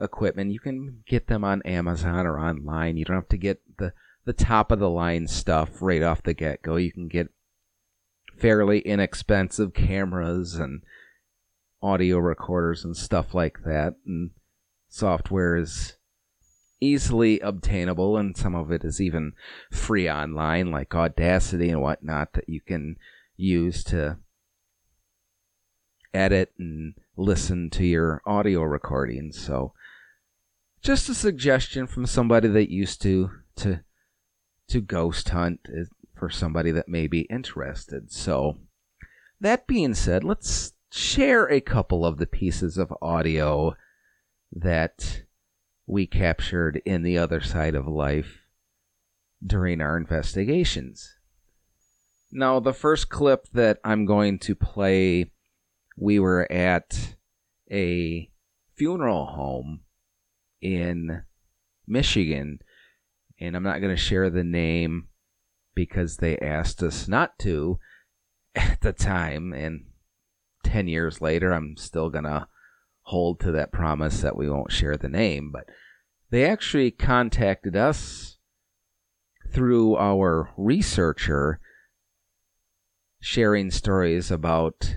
equipment. 0.00 0.50
You 0.50 0.60
can 0.60 1.02
get 1.06 1.26
them 1.26 1.44
on 1.44 1.60
Amazon 1.66 2.26
or 2.26 2.40
online. 2.40 2.96
You 2.96 3.04
don't 3.04 3.16
have 3.16 3.28
to 3.28 3.36
get 3.36 3.60
the, 3.76 3.92
the 4.24 4.32
top 4.32 4.72
of 4.72 4.78
the 4.78 4.88
line 4.88 5.26
stuff 5.26 5.82
right 5.82 6.02
off 6.02 6.22
the 6.22 6.32
get 6.32 6.62
go. 6.62 6.76
You 6.76 6.90
can 6.90 7.08
get 7.08 7.28
fairly 8.36 8.80
inexpensive 8.80 9.74
cameras 9.74 10.54
and 10.54 10.82
audio 11.82 12.18
recorders 12.18 12.84
and 12.84 12.96
stuff 12.96 13.34
like 13.34 13.58
that. 13.64 13.94
And 14.06 14.30
software 14.88 15.56
is 15.56 15.96
easily 16.80 17.40
obtainable, 17.40 18.16
and 18.16 18.36
some 18.36 18.54
of 18.54 18.70
it 18.70 18.84
is 18.84 19.00
even 19.00 19.32
free 19.70 20.10
online, 20.10 20.70
like 20.70 20.94
Audacity 20.94 21.70
and 21.70 21.80
whatnot, 21.80 22.34
that 22.34 22.48
you 22.48 22.60
can 22.60 22.96
use 23.36 23.82
to 23.84 24.18
edit 26.12 26.52
and 26.58 26.94
listen 27.16 27.70
to 27.70 27.84
your 27.84 28.22
audio 28.26 28.62
recordings. 28.62 29.38
So, 29.38 29.72
just 30.82 31.08
a 31.08 31.14
suggestion 31.14 31.86
from 31.86 32.06
somebody 32.06 32.48
that 32.48 32.70
used 32.70 33.02
to 33.02 33.30
to 33.56 33.80
to 34.68 34.80
ghost 34.80 35.28
hunt 35.30 35.60
for 36.16 36.30
somebody 36.30 36.70
that 36.72 36.88
may 36.88 37.06
be 37.06 37.22
interested. 37.22 38.10
So, 38.10 38.56
that 39.40 39.66
being 39.66 39.94
said, 39.94 40.24
let's 40.24 40.72
share 40.90 41.46
a 41.46 41.60
couple 41.60 42.06
of 42.06 42.18
the 42.18 42.26
pieces 42.26 42.78
of 42.78 42.92
audio 43.02 43.76
that 44.52 45.22
we 45.86 46.06
captured 46.06 46.80
in 46.84 47.02
the 47.02 47.18
other 47.18 47.40
side 47.40 47.74
of 47.74 47.86
life 47.86 48.42
during 49.44 49.80
our 49.80 49.96
investigations. 49.96 51.16
Now, 52.32 52.60
the 52.60 52.72
first 52.72 53.08
clip 53.08 53.46
that 53.52 53.78
I'm 53.84 54.04
going 54.04 54.38
to 54.40 54.54
play, 54.54 55.30
we 55.96 56.18
were 56.18 56.50
at 56.50 57.16
a 57.70 58.30
funeral 58.74 59.26
home 59.26 59.80
in 60.60 61.22
Michigan, 61.86 62.60
and 63.38 63.56
I'm 63.56 63.62
not 63.62 63.80
going 63.80 63.94
to 63.94 64.00
share 64.00 64.28
the 64.30 64.44
name 64.44 65.08
because 65.76 66.16
they 66.16 66.36
asked 66.38 66.82
us 66.82 67.06
not 67.06 67.38
to 67.38 67.78
at 68.56 68.80
the 68.80 68.92
time, 68.92 69.52
and 69.52 69.84
10 70.64 70.88
years 70.88 71.20
later, 71.20 71.52
I'm 71.52 71.76
still 71.76 72.10
going 72.10 72.24
to 72.24 72.48
hold 73.02 73.38
to 73.40 73.52
that 73.52 73.70
promise 73.70 74.22
that 74.22 74.36
we 74.36 74.50
won't 74.50 74.72
share 74.72 74.96
the 74.96 75.08
name. 75.08 75.52
But 75.52 75.66
they 76.30 76.44
actually 76.44 76.90
contacted 76.90 77.76
us 77.76 78.38
through 79.52 79.96
our 79.96 80.50
researcher 80.56 81.60
sharing 83.20 83.70
stories 83.70 84.30
about 84.30 84.96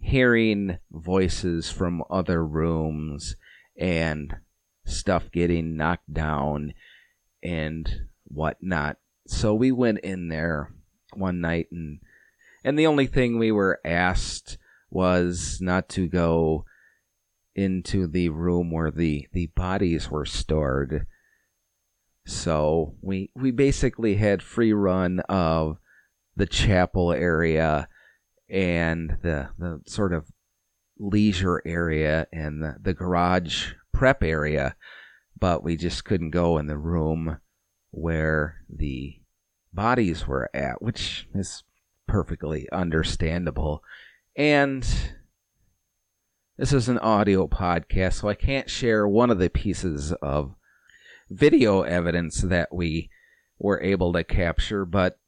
hearing 0.00 0.78
voices 0.90 1.70
from 1.70 2.02
other 2.10 2.44
rooms 2.44 3.36
and 3.78 4.34
stuff 4.84 5.30
getting 5.32 5.76
knocked 5.76 6.12
down 6.12 6.72
and 7.42 7.88
whatnot. 8.24 8.96
So 9.32 9.54
we 9.54 9.72
went 9.72 10.00
in 10.00 10.28
there 10.28 10.70
one 11.14 11.40
night 11.40 11.66
and 11.72 11.98
and 12.62 12.78
the 12.78 12.86
only 12.86 13.06
thing 13.06 13.38
we 13.38 13.50
were 13.50 13.80
asked 13.84 14.56
was 14.88 15.58
not 15.60 15.88
to 15.88 16.06
go 16.06 16.64
into 17.56 18.06
the 18.06 18.28
room 18.28 18.70
where 18.70 18.90
the, 18.90 19.26
the 19.32 19.46
bodies 19.48 20.10
were 20.10 20.26
stored. 20.26 21.06
So 22.24 22.94
we 23.00 23.32
we 23.34 23.50
basically 23.50 24.14
had 24.14 24.42
free 24.42 24.72
run 24.72 25.20
of 25.28 25.78
the 26.36 26.46
chapel 26.46 27.12
area 27.12 27.88
and 28.48 29.16
the 29.22 29.48
the 29.58 29.80
sort 29.86 30.12
of 30.12 30.30
leisure 30.98 31.62
area 31.66 32.28
and 32.32 32.62
the, 32.62 32.76
the 32.80 32.94
garage 32.94 33.72
prep 33.92 34.22
area, 34.22 34.76
but 35.36 35.64
we 35.64 35.76
just 35.76 36.04
couldn't 36.04 36.30
go 36.30 36.58
in 36.58 36.68
the 36.68 36.78
room 36.78 37.38
where 37.90 38.58
the 38.68 39.16
bodies 39.72 40.26
were 40.26 40.50
at, 40.54 40.82
which 40.82 41.28
is 41.34 41.64
perfectly 42.06 42.68
understandable. 42.70 43.82
And 44.36 44.86
this 46.56 46.72
is 46.72 46.88
an 46.88 46.98
audio 46.98 47.46
podcast, 47.46 48.14
so 48.14 48.28
I 48.28 48.34
can't 48.34 48.70
share 48.70 49.06
one 49.08 49.30
of 49.30 49.38
the 49.38 49.50
pieces 49.50 50.12
of 50.22 50.54
video 51.30 51.82
evidence 51.82 52.42
that 52.42 52.74
we 52.74 53.10
were 53.58 53.80
able 53.80 54.12
to 54.12 54.24
capture, 54.24 54.84
but 54.84 55.18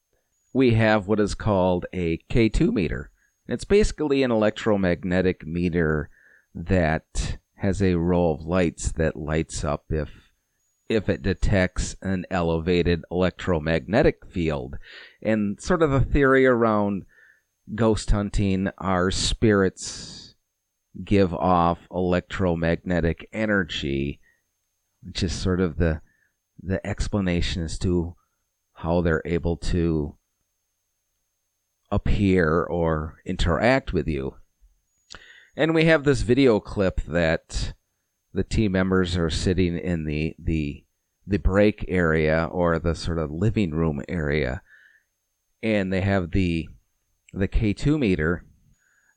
we 0.53 0.75
have 0.75 1.09
what 1.09 1.21
is 1.21 1.35
called 1.35 1.87
a 1.93 2.19
K2 2.31 2.73
meter. 2.73 3.11
It's 3.49 3.65
basically 3.65 4.23
an 4.23 4.31
electromagnetic 4.31 5.47
meter 5.47 6.11
that 6.55 7.39
has 7.57 7.83
a 7.83 7.95
row 7.95 8.31
of 8.31 8.43
lights 8.43 8.93
that 8.93 9.17
lights 9.17 9.65
up 9.65 9.85
if 9.91 10.24
if 10.95 11.09
it 11.09 11.23
detects 11.23 11.97
an 12.01 12.25
elevated 12.31 13.03
electromagnetic 13.11 14.25
field. 14.27 14.77
And 15.23 15.61
sort 15.61 15.83
of 15.83 15.91
the 15.91 16.01
theory 16.01 16.47
around 16.47 17.05
ghost 17.75 18.11
hunting, 18.11 18.71
our 18.79 19.11
spirits 19.11 20.35
give 21.03 21.35
off 21.35 21.81
electromagnetic 21.91 23.29
energy, 23.33 24.21
which 25.03 25.23
is 25.23 25.33
sort 25.33 25.61
of 25.61 25.77
the 25.77 26.01
the 26.63 26.85
explanation 26.87 27.63
as 27.63 27.79
to 27.79 28.15
how 28.75 29.01
they're 29.01 29.23
able 29.25 29.57
to 29.57 30.17
appear 31.91 32.63
or 32.63 33.21
interact 33.27 33.93
with 33.93 34.09
you. 34.09 34.37
And 35.57 35.75
we 35.75 35.85
have 35.85 36.05
this 36.05 36.23
video 36.23 36.59
clip 36.61 37.01
that 37.03 37.75
the 38.33 38.45
team 38.45 38.73
members 38.73 39.17
are 39.17 39.31
sitting 39.31 39.79
in 39.79 40.05
the 40.05 40.35
the 40.39 40.84
the 41.27 41.39
break 41.39 41.85
area 41.89 42.49
or 42.51 42.79
the 42.79 42.95
sort 42.95 43.19
of 43.19 43.31
living 43.31 43.71
room 43.73 44.03
area. 44.09 44.63
And 45.63 45.93
they 45.93 46.03
have 46.03 46.31
the 46.31 46.69
the 47.33 47.49
K2 47.49 47.99
meter 47.99 48.45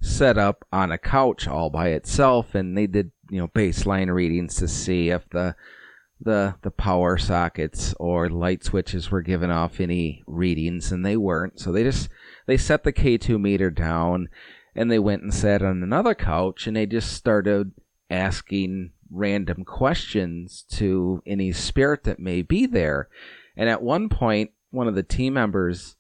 set 0.02 0.38
up 0.38 0.66
on 0.72 0.92
a 0.92 0.98
couch 0.98 1.48
all 1.48 1.70
by 1.70 1.90
itself. 1.90 2.56
And 2.56 2.78
they 2.78 2.88
did 2.88 3.12
you 3.30 3.40
know 3.40 3.48
baseline 3.50 4.14
readings 4.14 4.56
to 4.56 4.68
see 4.68 5.10
if 5.10 5.30
the 5.30 5.56
the 6.20 6.56
the 6.64 6.72
power 6.72 7.18
sockets 7.18 7.94
or 8.00 8.30
light 8.30 8.64
switches 8.64 9.12
were 9.12 9.22
giving 9.22 9.52
off 9.52 9.80
any 9.80 10.24
readings. 10.26 10.92
And 10.92 11.06
they 11.06 11.18
weren't. 11.18 11.60
So 11.60 11.72
they 11.72 11.84
just 11.84 12.10
they 12.46 12.58
set 12.58 12.84
the 12.84 12.94
K2 12.94 13.40
meter 13.40 13.70
down 13.70 14.30
and 14.76 14.92
they 14.92 15.00
went 15.00 15.24
and 15.24 15.34
sat 15.34 15.62
on 15.62 15.84
another 15.84 16.16
couch 16.16 16.68
and 16.68 16.78
they 16.78 16.86
just 16.86 17.12
started 17.12 17.72
asking 18.10 18.92
random 19.10 19.64
questions 19.64 20.66
to 20.70 21.22
any 21.26 21.52
spirit 21.52 22.04
that 22.04 22.20
may 22.20 22.42
be 22.42 22.66
there 22.66 23.08
and 23.56 23.70
at 23.70 23.82
one 23.82 24.10
point 24.10 24.52
one 24.70 24.88
of 24.88 24.96
the 24.96 25.04
team 25.04 25.34
members 25.34 25.96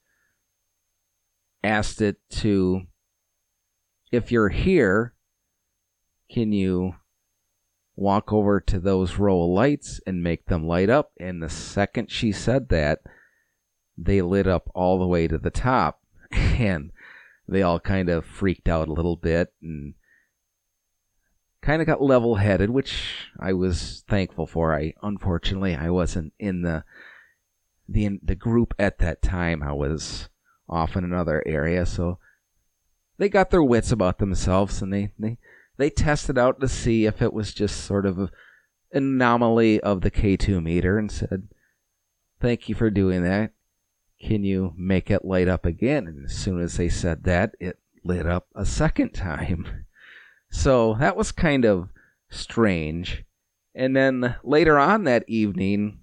asked 1.64 2.02
it 2.02 2.18
to, 2.30 2.84
if 4.12 4.32
you're 4.32 4.50
here, 4.50 5.14
can 6.30 6.52
you 6.52 6.96
walk 7.96 8.32
over 8.32 8.60
to 8.60 8.80
those 8.80 9.18
row 9.18 9.44
of 9.44 9.50
lights 9.50 10.00
and 10.06 10.24
make 10.24 10.46
them 10.46 10.68
light 10.68 10.90
up? 10.90 11.12
And 11.20 11.42
the 11.42 11.50
second 11.50 12.12
she 12.12 12.32
said 12.32 12.70
that, 12.70 13.00
they 13.98 14.22
lit 14.22 14.46
up 14.48 14.70
all 14.76 15.00
the 15.00 15.08
way 15.08 15.28
to 15.28 15.38
the 15.38 15.52
top. 15.52 16.02
And 16.60 16.92
they 17.48 17.62
all 17.62 17.80
kind 17.80 18.10
of 18.10 18.26
freaked 18.26 18.68
out 18.68 18.88
a 18.88 18.94
little 18.94 19.16
bit 19.16 19.54
and 19.62 19.94
kind 21.62 21.82
of 21.82 21.88
got 21.88 22.02
level 22.02 22.36
headed, 22.36 22.70
which 22.70 23.30
I 23.40 23.54
was 23.54 24.04
thankful 24.08 24.48
for. 24.48 24.76
I 24.76 24.94
unfortunately 25.02 25.76
I 25.76 25.90
wasn't 25.90 26.34
in 26.40 26.62
the 26.62 26.84
the 27.88 28.20
the 28.22 28.36
group 28.36 28.74
at 28.80 29.00
that 29.00 29.22
time. 29.22 29.64
I 29.64 29.74
was 29.74 30.30
off 30.70 30.96
in 30.96 31.04
another 31.04 31.44
area. 31.46 31.86
So 31.86 32.20
they 33.18 33.30
got 33.30 33.50
their 33.50 33.64
wits 33.64 33.92
about 33.92 34.20
themselves 34.20 34.82
and 34.82 34.94
they, 34.94 35.12
they, 35.18 35.38
they 35.78 35.90
tested 35.90 36.38
out 36.38 36.60
to 36.60 36.68
see 36.68 37.06
if 37.06 37.22
it 37.22 37.34
was 37.34 37.54
just 37.54 37.86
sort 37.86 38.06
of 38.06 38.20
an 38.20 38.30
anomaly 38.92 39.80
of 39.82 40.02
the 40.02 40.12
K2 40.12 40.62
meter 40.62 40.98
and 40.98 41.12
said, 41.12 41.50
Thank 42.40 42.70
you 42.70 42.76
for 42.76 42.92
doing 42.92 43.24
that. 43.24 43.52
Can 44.22 44.44
you 44.44 44.74
make 44.78 45.10
it 45.10 45.26
light 45.26 45.48
up 45.48 45.66
again? 45.66 46.08
And 46.08 46.26
as 46.26 46.36
soon 46.36 46.62
as 46.62 46.78
they 46.78 46.90
said 46.90 47.24
that, 47.24 47.56
it 47.60 47.80
lit 48.04 48.28
up 48.28 48.48
a 48.56 48.66
second 48.66 49.10
time. 49.14 49.86
So 50.50 50.96
that 51.00 51.16
was 51.16 51.32
kind 51.32 51.66
of 51.66 51.90
strange. 52.30 53.24
And 53.76 53.96
then 53.96 54.36
later 54.44 54.80
on 54.80 55.04
that 55.04 55.24
evening, 55.28 56.00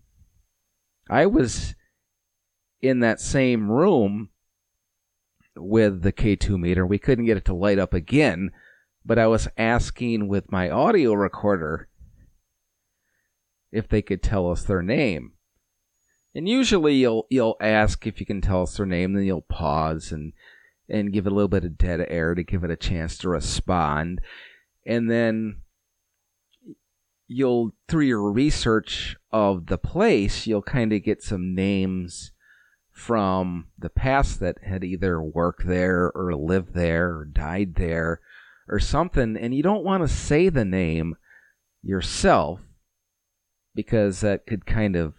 I 1.11 1.27
was 1.27 1.75
in 2.81 3.01
that 3.01 3.21
same 3.21 3.71
room 3.71 4.31
with 5.57 6.03
the 6.03 6.13
K2 6.13 6.59
meter. 6.59 6.87
We 6.87 6.99
couldn't 6.99 7.27
get 7.27 7.37
it 7.37 7.45
to 7.47 7.55
light 7.55 7.79
up 7.79 7.95
again, 7.95 8.51
but 9.05 9.19
I 9.19 9.27
was 9.27 9.49
asking 9.57 10.29
with 10.29 10.53
my 10.53 10.71
audio 10.71 11.15
recorder 11.15 11.89
if 13.73 13.89
they 13.89 14.03
could 14.03 14.23
tell 14.23 14.51
us 14.51 14.63
their 14.63 14.83
name. 14.83 15.33
And 16.35 16.49
usually 16.49 16.95
you'll 16.95 17.27
you'll 17.31 17.57
ask 17.61 18.07
if 18.07 18.19
you 18.19 18.27
can 18.27 18.41
tell 18.41 18.63
us 18.63 18.77
their 18.77 18.87
name, 18.87 19.13
then 19.13 19.25
you'll 19.25 19.43
pause 19.43 20.11
and 20.11 20.33
and 20.89 21.13
give 21.13 21.27
it 21.27 21.33
a 21.33 21.35
little 21.35 21.49
bit 21.49 21.65
of 21.65 21.79
dead 21.79 22.05
air 22.09 22.35
to 22.35 22.43
give 22.43 22.65
it 22.65 22.71
a 22.71 22.77
chance 22.77 23.17
to 23.19 23.29
respond. 23.29 24.21
And 24.87 25.11
then 25.11 25.63
you'll 27.27 27.73
through 27.89 28.05
your 28.05 28.31
research 28.31 29.17
of 29.33 29.67
the 29.67 29.79
place, 29.79 30.47
you'll 30.47 30.63
kind 30.63 30.93
of 30.93 31.03
get 31.03 31.23
some 31.23 31.55
names 31.55 32.33
from 32.93 33.67
the 33.79 33.91
past 33.91 34.41
that 34.41 34.59
had 34.63 34.85
either 34.85 35.21
worked 35.21 35.67
there 35.67 36.13
or 36.15 36.35
lived 36.35 36.75
there 36.75 37.17
or 37.17 37.25
died 37.25 37.75
there 37.75 38.21
or 38.69 38.79
something, 38.79 39.37
and 39.37 39.55
you 39.55 39.63
don't 39.63 39.85
want 39.85 40.03
to 40.03 40.09
say 40.09 40.49
the 40.49 40.65
name 40.65 41.17
yourself 41.83 42.61
because 43.75 44.21
that 44.21 44.47
could 44.47 44.65
kind 44.65 44.97
of 44.97 45.15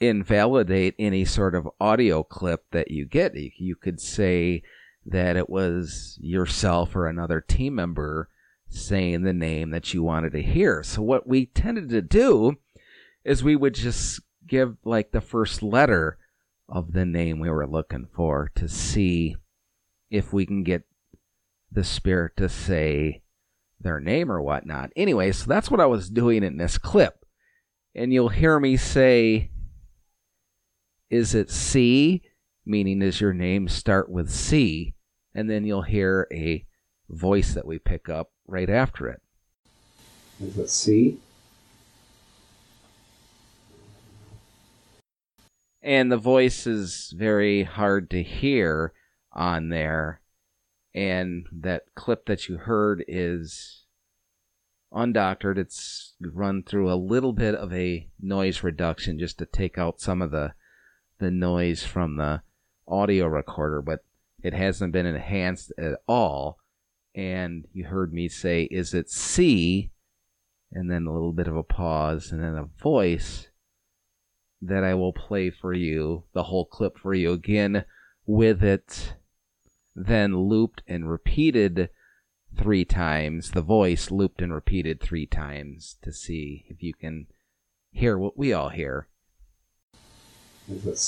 invalidate 0.00 0.94
any 0.98 1.24
sort 1.24 1.54
of 1.54 1.68
audio 1.80 2.22
clip 2.22 2.64
that 2.70 2.90
you 2.90 3.04
get. 3.04 3.34
You 3.34 3.74
could 3.74 4.00
say 4.00 4.62
that 5.10 5.36
it 5.36 5.48
was 5.48 6.18
yourself 6.20 6.94
or 6.94 7.06
another 7.06 7.40
team 7.40 7.74
member 7.74 8.28
saying 8.68 9.22
the 9.22 9.32
name 9.32 9.70
that 9.70 9.94
you 9.94 10.02
wanted 10.02 10.32
to 10.32 10.42
hear. 10.42 10.82
So 10.82 11.02
what 11.02 11.26
we 11.26 11.46
tended 11.46 11.88
to 11.90 12.02
do 12.02 12.56
is 13.24 13.42
we 13.42 13.56
would 13.56 13.74
just 13.74 14.20
give 14.46 14.76
like 14.84 15.10
the 15.10 15.20
first 15.20 15.62
letter 15.62 16.18
of 16.68 16.92
the 16.92 17.06
name 17.06 17.40
we 17.40 17.48
were 17.48 17.66
looking 17.66 18.06
for 18.14 18.50
to 18.54 18.68
see 18.68 19.36
if 20.10 20.32
we 20.32 20.44
can 20.44 20.62
get 20.62 20.82
the 21.70 21.84
spirit 21.84 22.36
to 22.36 22.48
say 22.48 23.22
their 23.80 24.00
name 24.00 24.30
or 24.30 24.42
whatnot. 24.42 24.90
Anyway, 24.96 25.32
so 25.32 25.46
that's 25.46 25.70
what 25.70 25.80
I 25.80 25.86
was 25.86 26.10
doing 26.10 26.42
in 26.42 26.56
this 26.58 26.76
clip. 26.76 27.24
And 27.94 28.12
you'll 28.12 28.28
hear 28.28 28.60
me 28.60 28.76
say, 28.76 29.50
Is 31.08 31.34
it 31.34 31.50
C? 31.50 32.22
Meaning, 32.66 32.98
does 32.98 33.20
your 33.20 33.32
name 33.32 33.68
start 33.68 34.10
with 34.10 34.30
C? 34.30 34.94
And 35.38 35.48
then 35.48 35.64
you'll 35.64 35.82
hear 35.82 36.26
a 36.32 36.64
voice 37.08 37.54
that 37.54 37.64
we 37.64 37.78
pick 37.78 38.08
up 38.08 38.32
right 38.48 38.68
after 38.68 39.06
it. 39.06 39.22
It 40.42 40.68
C? 40.68 41.18
And 45.80 46.10
the 46.10 46.16
voice 46.16 46.66
is 46.66 47.14
very 47.16 47.62
hard 47.62 48.10
to 48.10 48.22
hear 48.24 48.92
on 49.32 49.68
there. 49.68 50.22
And 50.92 51.46
that 51.52 51.82
clip 51.94 52.26
that 52.26 52.48
you 52.48 52.56
heard 52.56 53.04
is 53.06 53.84
undoctored. 54.92 55.56
It's 55.56 56.16
run 56.20 56.64
through 56.64 56.92
a 56.92 56.98
little 56.98 57.32
bit 57.32 57.54
of 57.54 57.72
a 57.72 58.08
noise 58.20 58.64
reduction 58.64 59.20
just 59.20 59.38
to 59.38 59.46
take 59.46 59.78
out 59.78 60.00
some 60.00 60.20
of 60.20 60.32
the 60.32 60.54
the 61.20 61.30
noise 61.30 61.84
from 61.84 62.16
the 62.16 62.42
audio 62.88 63.26
recorder, 63.26 63.80
but 63.80 64.00
it 64.42 64.54
hasn't 64.54 64.92
been 64.92 65.06
enhanced 65.06 65.72
at 65.78 66.00
all 66.06 66.58
and 67.18 67.66
you 67.72 67.84
heard 67.84 68.12
me 68.12 68.28
say, 68.28 68.62
Is 68.70 68.94
it 68.94 69.10
C? 69.10 69.90
And 70.70 70.88
then 70.88 71.06
a 71.06 71.12
little 71.12 71.32
bit 71.32 71.48
of 71.48 71.56
a 71.56 71.64
pause, 71.64 72.30
and 72.30 72.42
then 72.42 72.54
a 72.54 72.68
voice 72.80 73.48
that 74.62 74.84
I 74.84 74.94
will 74.94 75.12
play 75.12 75.50
for 75.50 75.72
you, 75.72 76.24
the 76.32 76.44
whole 76.44 76.64
clip 76.64 76.96
for 76.98 77.14
you 77.14 77.32
again, 77.32 77.84
with 78.26 78.62
it 78.62 79.14
then 79.96 80.36
looped 80.36 80.82
and 80.86 81.10
repeated 81.10 81.90
three 82.56 82.84
times. 82.84 83.50
The 83.50 83.62
voice 83.62 84.12
looped 84.12 84.40
and 84.40 84.52
repeated 84.52 85.00
three 85.00 85.26
times 85.26 85.96
to 86.02 86.12
see 86.12 86.66
if 86.68 86.82
you 86.82 86.94
can 86.94 87.26
hear 87.90 88.16
what 88.16 88.36
we 88.36 88.52
all 88.52 88.68
hear. 88.68 89.08
Is 90.70 90.86
it 90.86 90.98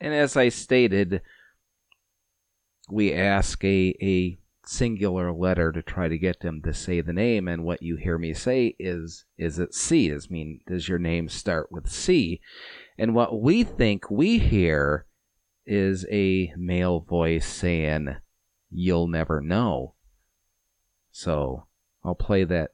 And 0.00 0.12
as 0.12 0.36
I 0.36 0.50
stated, 0.50 1.22
we 2.90 3.12
ask 3.14 3.64
a, 3.64 3.94
a 4.02 4.38
singular 4.66 5.32
letter 5.32 5.72
to 5.72 5.82
try 5.82 6.08
to 6.08 6.18
get 6.18 6.40
them 6.40 6.60
to 6.62 6.74
say 6.74 7.00
the 7.00 7.12
name, 7.12 7.48
and 7.48 7.64
what 7.64 7.82
you 7.82 7.96
hear 7.96 8.18
me 8.18 8.34
say 8.34 8.74
is 8.78 9.24
is 9.38 9.58
it 9.58 9.74
C? 9.74 10.10
Does 10.10 10.30
mean 10.30 10.60
does 10.66 10.88
your 10.88 10.98
name 10.98 11.28
start 11.28 11.72
with 11.72 11.90
C? 11.90 12.40
And 12.98 13.14
what 13.14 13.40
we 13.40 13.64
think 13.64 14.10
we 14.10 14.38
hear 14.38 15.06
is 15.66 16.06
a 16.10 16.52
male 16.56 17.00
voice 17.00 17.46
saying, 17.46 18.16
You'll 18.70 19.08
never 19.08 19.40
know. 19.40 19.93
So 21.16 21.68
I'll 22.02 22.16
play 22.16 22.42
that 22.42 22.72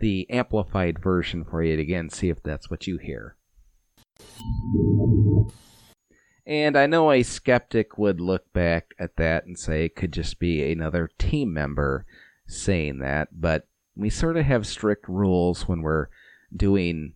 the 0.00 0.28
amplified 0.28 0.98
version 0.98 1.44
for 1.44 1.62
you 1.62 1.78
again, 1.78 2.10
see 2.10 2.28
if 2.28 2.42
that's 2.42 2.68
what 2.68 2.88
you 2.88 2.98
hear. 2.98 3.36
And 6.44 6.76
I 6.76 6.86
know 6.86 7.12
a 7.12 7.22
skeptic 7.22 7.96
would 7.96 8.20
look 8.20 8.52
back 8.52 8.94
at 8.98 9.14
that 9.14 9.46
and 9.46 9.56
say 9.56 9.84
it 9.84 9.94
could 9.94 10.12
just 10.12 10.40
be 10.40 10.72
another 10.72 11.08
team 11.18 11.52
member 11.52 12.04
saying 12.48 12.98
that, 12.98 13.28
but 13.40 13.68
we 13.94 14.10
sort 14.10 14.36
of 14.36 14.44
have 14.44 14.66
strict 14.66 15.08
rules 15.08 15.68
when 15.68 15.82
we're 15.82 16.08
doing 16.54 17.12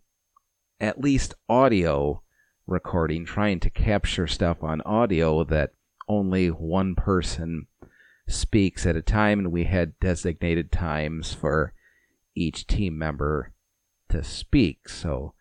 at 0.80 1.00
least 1.00 1.34
audio 1.48 2.22
recording, 2.68 3.24
trying 3.24 3.58
to 3.58 3.70
capture 3.70 4.28
stuff 4.28 4.62
on 4.62 4.80
audio 4.82 5.42
that 5.42 5.72
only 6.08 6.52
one 6.52 6.94
person 6.94 7.66
speaks 8.28 8.86
at 8.86 8.96
a 8.96 9.02
time, 9.02 9.38
and 9.38 9.52
we 9.52 9.64
had 9.64 9.98
designated 10.00 10.72
times 10.72 11.32
for 11.32 11.72
each 12.34 12.66
team 12.66 12.98
member 12.98 13.52
to 14.08 14.22
speak. 14.22 14.88
So 14.88 15.34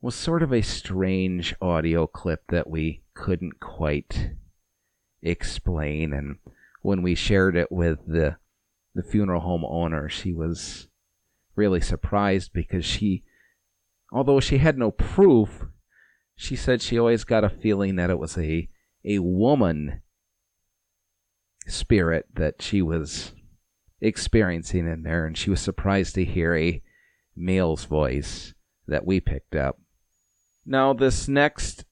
it 0.00 0.06
was 0.06 0.14
sort 0.14 0.42
of 0.42 0.52
a 0.52 0.62
strange 0.62 1.54
audio 1.60 2.06
clip 2.06 2.44
that 2.48 2.68
we 2.68 3.02
couldn't 3.14 3.60
quite 3.60 4.30
explain. 5.22 6.12
And 6.12 6.36
when 6.82 7.02
we 7.02 7.14
shared 7.14 7.56
it 7.56 7.72
with 7.72 7.98
the 8.06 8.36
the 8.94 9.02
funeral 9.02 9.42
home 9.42 9.64
owner, 9.64 10.08
she 10.08 10.32
was 10.32 10.88
really 11.54 11.80
surprised 11.80 12.52
because 12.52 12.84
she, 12.84 13.22
although 14.12 14.40
she 14.40 14.58
had 14.58 14.76
no 14.76 14.90
proof, 14.90 15.66
she 16.34 16.56
said 16.56 16.82
she 16.82 16.98
always 16.98 17.24
got 17.24 17.44
a 17.44 17.48
feeling 17.48 17.96
that 17.96 18.10
it 18.10 18.18
was 18.18 18.36
a 18.36 18.68
a 19.04 19.18
woman 19.20 20.02
spirit 21.68 22.26
that 22.34 22.60
she 22.60 22.82
was 22.82 23.32
experiencing 24.00 24.86
in 24.88 25.02
there, 25.02 25.26
and 25.26 25.36
she 25.36 25.50
was 25.50 25.60
surprised 25.60 26.14
to 26.14 26.24
hear 26.24 26.54
a 26.56 26.82
male's 27.36 27.84
voice 27.84 28.54
that 28.86 29.06
we 29.06 29.20
picked 29.20 29.54
up. 29.54 29.78
Now, 30.64 30.92
this 30.92 31.28
next 31.28 31.84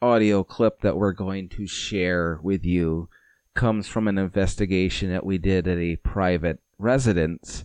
audio 0.00 0.44
clip 0.44 0.80
that 0.82 0.96
we're 0.96 1.12
going 1.12 1.48
to 1.50 1.66
share 1.66 2.38
with 2.42 2.64
you 2.64 3.08
comes 3.54 3.88
from 3.88 4.06
an 4.06 4.18
investigation 4.18 5.10
that 5.10 5.24
we 5.24 5.38
did 5.38 5.66
at 5.66 5.78
a 5.78 5.96
private 5.96 6.60
residence, 6.78 7.64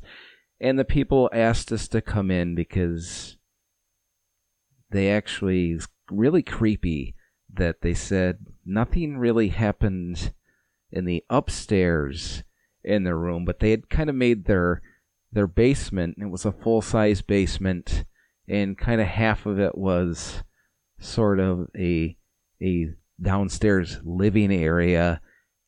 and 0.59 0.79
the 0.79 0.85
people 0.85 1.29
asked 1.33 1.71
us 1.71 1.87
to 1.89 2.01
come 2.01 2.31
in 2.31 2.55
because 2.55 3.37
they 4.89 5.11
actually 5.11 5.79
really 6.09 6.43
creepy 6.43 7.15
that 7.53 7.81
they 7.81 7.93
said 7.93 8.45
nothing 8.65 9.17
really 9.17 9.49
happened 9.49 10.33
in 10.91 11.05
the 11.05 11.23
upstairs 11.29 12.43
in 12.83 13.03
their 13.03 13.17
room, 13.17 13.45
but 13.45 13.59
they 13.59 13.71
had 13.71 13.89
kind 13.89 14.09
of 14.09 14.15
made 14.15 14.45
their 14.45 14.81
their 15.31 15.47
basement. 15.47 16.17
It 16.19 16.29
was 16.29 16.45
a 16.45 16.51
full 16.51 16.81
size 16.81 17.21
basement, 17.21 18.05
and 18.47 18.77
kind 18.77 18.99
of 18.99 19.07
half 19.07 19.45
of 19.45 19.59
it 19.59 19.77
was 19.77 20.43
sort 20.99 21.39
of 21.39 21.67
a 21.77 22.17
a 22.61 22.89
downstairs 23.21 23.99
living 24.03 24.53
area, 24.53 25.21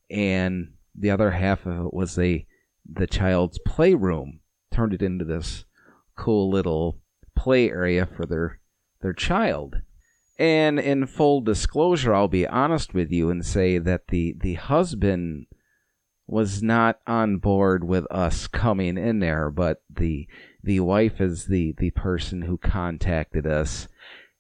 and 0.10 0.74
the 0.96 1.12
other 1.12 1.32
half 1.32 1.66
of 1.66 1.86
it 1.86 1.94
was 1.94 2.18
a 2.18 2.46
the 2.92 3.08
child's 3.08 3.60
playroom. 3.66 4.40
Turned 4.72 4.94
it 4.94 5.02
into 5.02 5.24
this 5.24 5.66
cool 6.16 6.50
little 6.50 7.00
play 7.36 7.70
area 7.70 8.06
for 8.06 8.26
their 8.26 8.60
their 9.02 9.14
child. 9.14 9.78
And 10.40 10.80
in 10.80 11.06
full 11.06 11.42
disclosure, 11.42 12.14
I'll 12.14 12.28
be 12.28 12.48
honest 12.48 12.94
with 12.94 13.12
you 13.12 13.30
and 13.30 13.46
say 13.46 13.78
that 13.78 14.08
the 14.08 14.36
the 14.40 14.56
husband 14.56 15.46
was 16.26 16.64
not 16.64 17.00
on 17.06 17.38
board 17.38 17.84
with 17.84 18.06
us 18.10 18.48
coming 18.48 18.98
in 18.98 19.20
there, 19.20 19.52
but 19.52 19.84
the 19.90 20.28
the 20.64 20.80
wife 20.80 21.22
is 21.22 21.46
the 21.46 21.74
the 21.78 21.92
person 21.92 22.44
who 22.44 22.58
contacted 22.58 23.46
us 23.46 23.88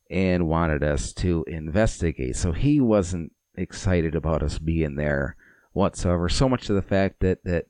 and 0.10 0.48
wanted 0.48 0.84
us 0.84 1.14
to 1.14 1.44
investigate. 1.48 2.36
So 2.36 2.52
he 2.52 2.80
wasn't 2.80 3.32
excited 3.56 4.16
about 4.16 4.42
us 4.42 4.58
being 4.58 4.96
there 4.96 5.36
whatsoever. 5.74 6.30
So 6.30 6.50
much 6.50 6.68
to 6.68 6.74
the 6.74 6.82
fact 6.82 7.20
that 7.20 7.44
that 7.44 7.66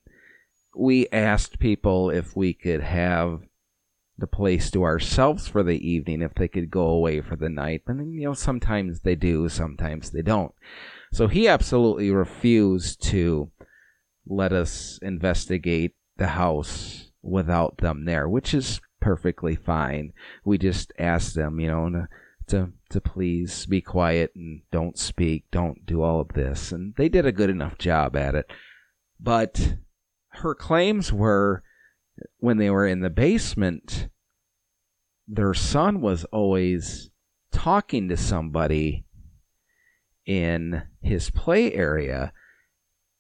we 0.76 1.08
asked 1.10 1.60
people 1.60 2.10
if 2.10 2.36
we 2.36 2.54
could 2.54 2.82
have 2.82 3.42
the 4.18 4.28
place 4.28 4.70
to 4.72 4.84
ourselves 4.84 5.48
for 5.48 5.64
the 5.64 5.88
evening 5.88 6.22
if 6.22 6.36
they 6.36 6.48
could 6.48 6.70
go 6.70 6.88
away 6.88 7.22
for 7.22 7.36
the 7.36 7.50
night. 7.50 7.82
And 7.88 8.14
you 8.14 8.28
know, 8.28 8.34
sometimes 8.34 9.02
they 9.02 9.16
do, 9.16 9.50
sometimes 9.50 10.12
they 10.12 10.22
don't. 10.22 10.54
So 11.12 11.28
he 11.28 11.48
absolutely 11.48 12.12
refused 12.12 13.02
to 13.04 13.52
let 14.26 14.54
us 14.54 15.00
investigate 15.02 15.96
the 16.18 16.28
house 16.28 17.12
without 17.22 17.78
them 17.78 18.06
there, 18.06 18.28
which 18.30 18.54
is 18.54 18.82
perfectly 19.00 19.56
fine. 19.56 20.14
We 20.46 20.58
just 20.58 20.94
asked 20.98 21.36
them, 21.36 21.60
you 21.60 21.68
know, 21.68 22.08
to, 22.48 22.72
to 22.90 23.02
please 23.02 23.66
be 23.66 23.82
quiet 23.82 24.32
and 24.36 24.62
don't 24.72 24.98
speak, 24.98 25.46
don't 25.52 25.86
do 25.86 26.02
all 26.02 26.22
of 26.22 26.30
this, 26.30 26.72
and 26.72 26.96
they 26.96 27.10
did 27.10 27.26
a 27.26 27.32
good 27.32 27.50
enough 27.50 27.78
job 27.78 28.16
at 28.16 28.36
it. 28.36 28.46
But 29.20 29.76
her 30.30 30.56
claims 30.56 31.14
were 31.14 31.64
when 32.40 32.58
they 32.58 32.70
were 32.70 32.88
in 32.88 33.02
the 33.02 33.10
basement, 33.10 34.10
their 35.28 35.54
son 35.54 36.02
was 36.02 36.26
always 36.26 37.10
talking 37.52 38.10
to 38.10 38.18
somebody 38.18 39.06
in 40.26 40.84
his 41.02 41.30
play 41.30 41.74
area 41.74 42.32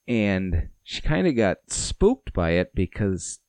and 0.07 0.69
she 0.83 1.01
kind 1.01 1.27
of 1.27 1.35
got 1.35 1.57
spooked 1.67 2.33
by 2.33 2.51
it 2.51 2.73
because 2.75 3.39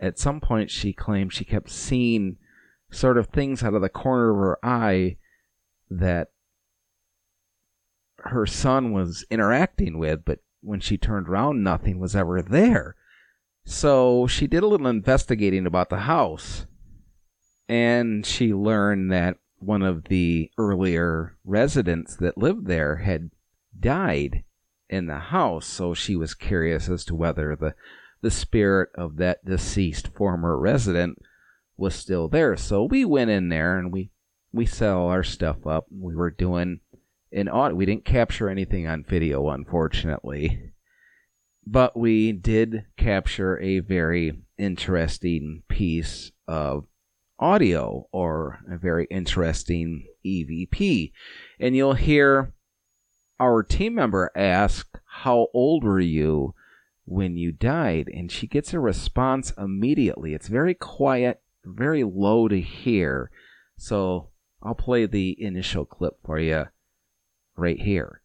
at 0.00 0.18
some 0.18 0.40
point 0.40 0.70
she 0.70 0.92
claimed 0.92 1.32
she 1.32 1.44
kept 1.44 1.70
seeing 1.70 2.36
sort 2.90 3.18
of 3.18 3.26
things 3.28 3.62
out 3.62 3.74
of 3.74 3.82
the 3.82 3.88
corner 3.88 4.30
of 4.30 4.36
her 4.36 4.58
eye 4.62 5.16
that 5.90 6.28
her 8.18 8.46
son 8.46 8.92
was 8.92 9.24
interacting 9.30 9.98
with, 9.98 10.24
but 10.24 10.40
when 10.60 10.80
she 10.80 10.96
turned 10.96 11.28
around, 11.28 11.62
nothing 11.62 11.98
was 11.98 12.16
ever 12.16 12.42
there. 12.42 12.96
So 13.70 14.26
she 14.26 14.46
did 14.46 14.62
a 14.62 14.66
little 14.66 14.86
investigating 14.86 15.66
about 15.66 15.90
the 15.90 15.98
house, 15.98 16.64
and 17.68 18.24
she 18.24 18.54
learned 18.54 19.12
that 19.12 19.36
one 19.58 19.82
of 19.82 20.04
the 20.04 20.50
earlier 20.56 21.36
residents 21.44 22.16
that 22.16 22.38
lived 22.38 22.66
there 22.66 22.96
had 22.96 23.30
died 23.78 24.44
in 24.88 25.06
the 25.06 25.18
house, 25.18 25.66
so 25.66 25.92
she 25.92 26.16
was 26.16 26.32
curious 26.32 26.88
as 26.88 27.04
to 27.04 27.14
whether 27.14 27.54
the 27.54 27.74
the 28.22 28.30
spirit 28.30 28.88
of 28.94 29.16
that 29.16 29.44
deceased 29.44 30.08
former 30.16 30.58
resident 30.58 31.18
was 31.76 31.94
still 31.94 32.26
there. 32.26 32.56
So 32.56 32.84
we 32.84 33.04
went 33.04 33.30
in 33.30 33.50
there 33.50 33.78
and 33.78 33.92
we 33.92 34.10
we 34.50 34.64
set 34.64 34.94
all 34.94 35.08
our 35.08 35.22
stuff 35.22 35.66
up. 35.66 35.84
We 35.90 36.16
were 36.16 36.30
doing 36.30 36.80
an 37.32 37.50
audit. 37.50 37.76
We 37.76 37.84
didn't 37.84 38.06
capture 38.06 38.48
anything 38.48 38.86
on 38.86 39.04
video, 39.04 39.50
unfortunately, 39.50 40.67
but 41.70 41.96
we 41.96 42.32
did 42.32 42.86
capture 42.96 43.60
a 43.60 43.80
very 43.80 44.32
interesting 44.56 45.62
piece 45.68 46.32
of 46.46 46.86
audio 47.38 48.08
or 48.10 48.58
a 48.70 48.78
very 48.78 49.06
interesting 49.10 50.06
EVP. 50.24 51.12
And 51.60 51.76
you'll 51.76 51.94
hear 51.94 52.54
our 53.38 53.62
team 53.62 53.94
member 53.94 54.30
ask, 54.34 54.98
How 55.04 55.48
old 55.52 55.84
were 55.84 56.00
you 56.00 56.54
when 57.04 57.36
you 57.36 57.52
died? 57.52 58.08
And 58.14 58.32
she 58.32 58.46
gets 58.46 58.72
a 58.72 58.80
response 58.80 59.52
immediately. 59.58 60.32
It's 60.32 60.48
very 60.48 60.74
quiet, 60.74 61.42
very 61.66 62.02
low 62.02 62.48
to 62.48 62.60
hear. 62.60 63.30
So 63.76 64.30
I'll 64.62 64.74
play 64.74 65.04
the 65.04 65.36
initial 65.38 65.84
clip 65.84 66.14
for 66.24 66.38
you 66.38 66.64
right 67.56 67.78
here. 67.78 68.22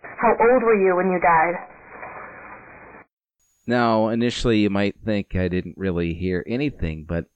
How 0.00 0.30
old 0.30 0.62
were 0.62 0.80
you 0.80 0.94
when 0.94 1.10
you 1.10 1.20
died? 1.20 1.77
Now, 3.68 4.08
initially, 4.08 4.60
you 4.60 4.70
might 4.70 4.96
think 5.04 5.36
I 5.36 5.48
didn't 5.48 5.76
really 5.76 6.14
hear 6.14 6.42
anything, 6.46 7.04
but 7.04 7.26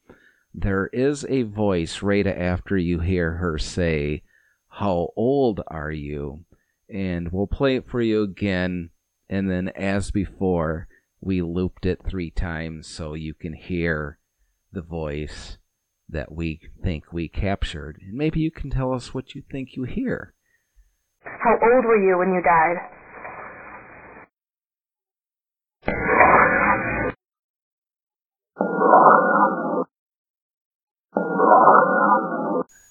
there 0.54 0.86
is 0.86 1.26
a 1.28 1.42
voice 1.42 2.00
right 2.00 2.26
after 2.26 2.78
you 2.78 3.00
hear 3.00 3.32
her 3.32 3.58
say, 3.58 4.22
How 4.68 5.10
old 5.14 5.60
are 5.68 5.92
you? 5.92 6.46
and 6.88 7.32
we'll 7.32 7.46
play 7.46 7.76
it 7.76 7.88
for 7.88 8.00
you 8.00 8.22
again. 8.22 8.90
And 9.28 9.50
then, 9.50 9.68
as 9.68 10.10
before, 10.10 10.88
we 11.20 11.40
looped 11.40 11.86
it 11.86 12.00
three 12.06 12.30
times 12.30 12.86
so 12.86 13.14
you 13.14 13.34
can 13.34 13.54
hear 13.54 14.18
the 14.72 14.82
voice 14.82 15.58
that 16.08 16.32
we 16.32 16.60
think 16.82 17.12
we 17.12 17.28
captured. 17.28 17.98
And 18.02 18.14
maybe 18.14 18.40
you 18.40 18.50
can 18.50 18.70
tell 18.70 18.92
us 18.92 19.14
what 19.14 19.34
you 19.34 19.42
think 19.50 19.76
you 19.76 19.84
hear. 19.84 20.34
How 21.24 21.52
old 21.52 21.84
were 21.84 22.02
you 22.02 22.18
when 22.18 22.34
you 22.34 22.42
died? 22.42 22.76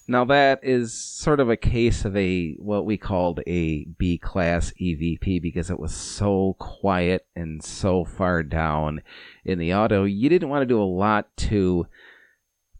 Now 0.08 0.24
that 0.26 0.60
is 0.62 0.92
sort 0.92 1.40
of 1.40 1.48
a 1.48 1.56
case 1.56 2.04
of 2.04 2.16
a 2.16 2.52
what 2.54 2.84
we 2.84 2.96
called 2.96 3.40
a 3.46 3.84
B 3.84 4.18
class 4.18 4.72
EVP 4.80 5.40
because 5.40 5.70
it 5.70 5.78
was 5.78 5.94
so 5.94 6.56
quiet 6.58 7.26
and 7.34 7.62
so 7.62 8.04
far 8.04 8.42
down 8.42 9.02
in 9.44 9.58
the 9.58 9.72
auto. 9.72 10.04
You 10.04 10.28
didn't 10.28 10.48
want 10.48 10.62
to 10.62 10.66
do 10.66 10.82
a 10.82 10.84
lot 10.84 11.34
to 11.48 11.86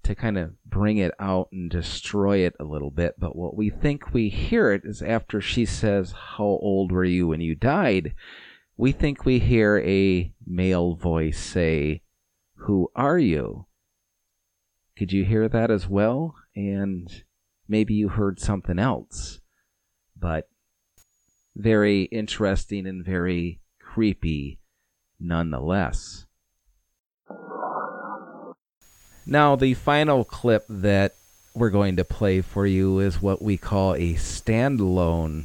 to 0.03 0.15
kind 0.15 0.37
of 0.37 0.63
bring 0.65 0.99
it 0.99 1.13
out 1.21 1.49
and 1.53 1.71
destroy 1.71 2.39
it 2.39 2.55
a 2.59 2.65
little 2.65 2.91
bit, 2.91 3.15
but 3.19 3.37
what 3.37 3.57
we 3.57 3.71
think 3.71 4.13
we 4.13 4.29
hear 4.29 4.73
it 4.73 4.83
is 4.85 5.01
after 5.01 5.41
she 5.41 5.65
says, 5.65 6.13
"How 6.13 6.45
old 6.45 6.91
were 6.93 7.05
you 7.05 7.29
when 7.29 7.41
you 7.41 7.55
died?" 7.55 8.15
We 8.77 8.91
think 8.93 9.25
we 9.25 9.39
hear 9.39 9.79
a 9.79 10.33
male 10.45 10.97
voice 10.97 11.39
say, 11.39 12.03
"Who 12.57 12.91
are 12.97 13.19
you?" 13.19 13.67
Could 14.97 15.13
you 15.13 15.25
hear 15.25 15.49
that 15.49 15.71
as 15.71 15.89
well? 15.89 16.37
and 16.55 17.25
maybe 17.69 17.95
you 17.95 18.09
heard 18.09 18.41
something 18.41 18.79
else. 18.79 19.41
But 20.19 20.49
very 21.57 22.03
interesting 22.05 22.87
and 22.87 23.05
very 23.05 23.61
creepy 23.81 24.61
nonetheless. 25.19 26.27
Now, 29.25 29.57
the 29.57 29.75
final 29.75 30.25
clip 30.25 30.65
that 30.69 31.15
we're 31.55 31.71
going 31.71 31.97
to 31.97 32.05
play 32.05 32.41
for 32.41 32.67
you 32.67 32.99
is 32.99 33.23
what 33.23 33.43
we 33.43 33.57
call 33.57 33.95
a 33.95 34.15
standalone 34.15 35.45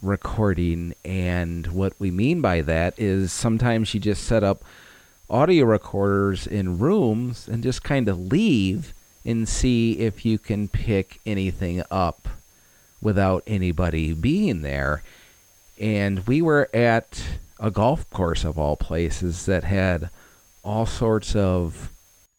recording. 0.00 0.94
And 1.04 1.66
what 1.68 1.92
we 1.98 2.10
mean 2.10 2.40
by 2.40 2.62
that 2.62 2.98
is 2.98 3.32
sometimes 3.32 3.92
you 3.92 4.00
just 4.00 4.24
set 4.24 4.42
up 4.42 4.62
audio 5.32 5.64
recorders 5.64 6.46
in 6.46 6.78
rooms 6.78 7.48
and 7.48 7.62
just 7.62 7.82
kind 7.82 8.06
of 8.06 8.18
leave 8.18 8.92
and 9.24 9.48
see 9.48 9.98
if 9.98 10.26
you 10.26 10.38
can 10.38 10.68
pick 10.68 11.20
anything 11.24 11.82
up 11.90 12.28
without 13.00 13.42
anybody 13.46 14.12
being 14.12 14.60
there. 14.60 15.02
And 15.80 16.26
we 16.26 16.42
were 16.42 16.68
at 16.74 17.24
a 17.58 17.70
golf 17.70 18.08
course 18.10 18.44
of 18.44 18.58
all 18.58 18.76
places 18.76 19.46
that 19.46 19.64
had 19.64 20.10
all 20.62 20.84
sorts 20.84 21.34
of 21.34 21.90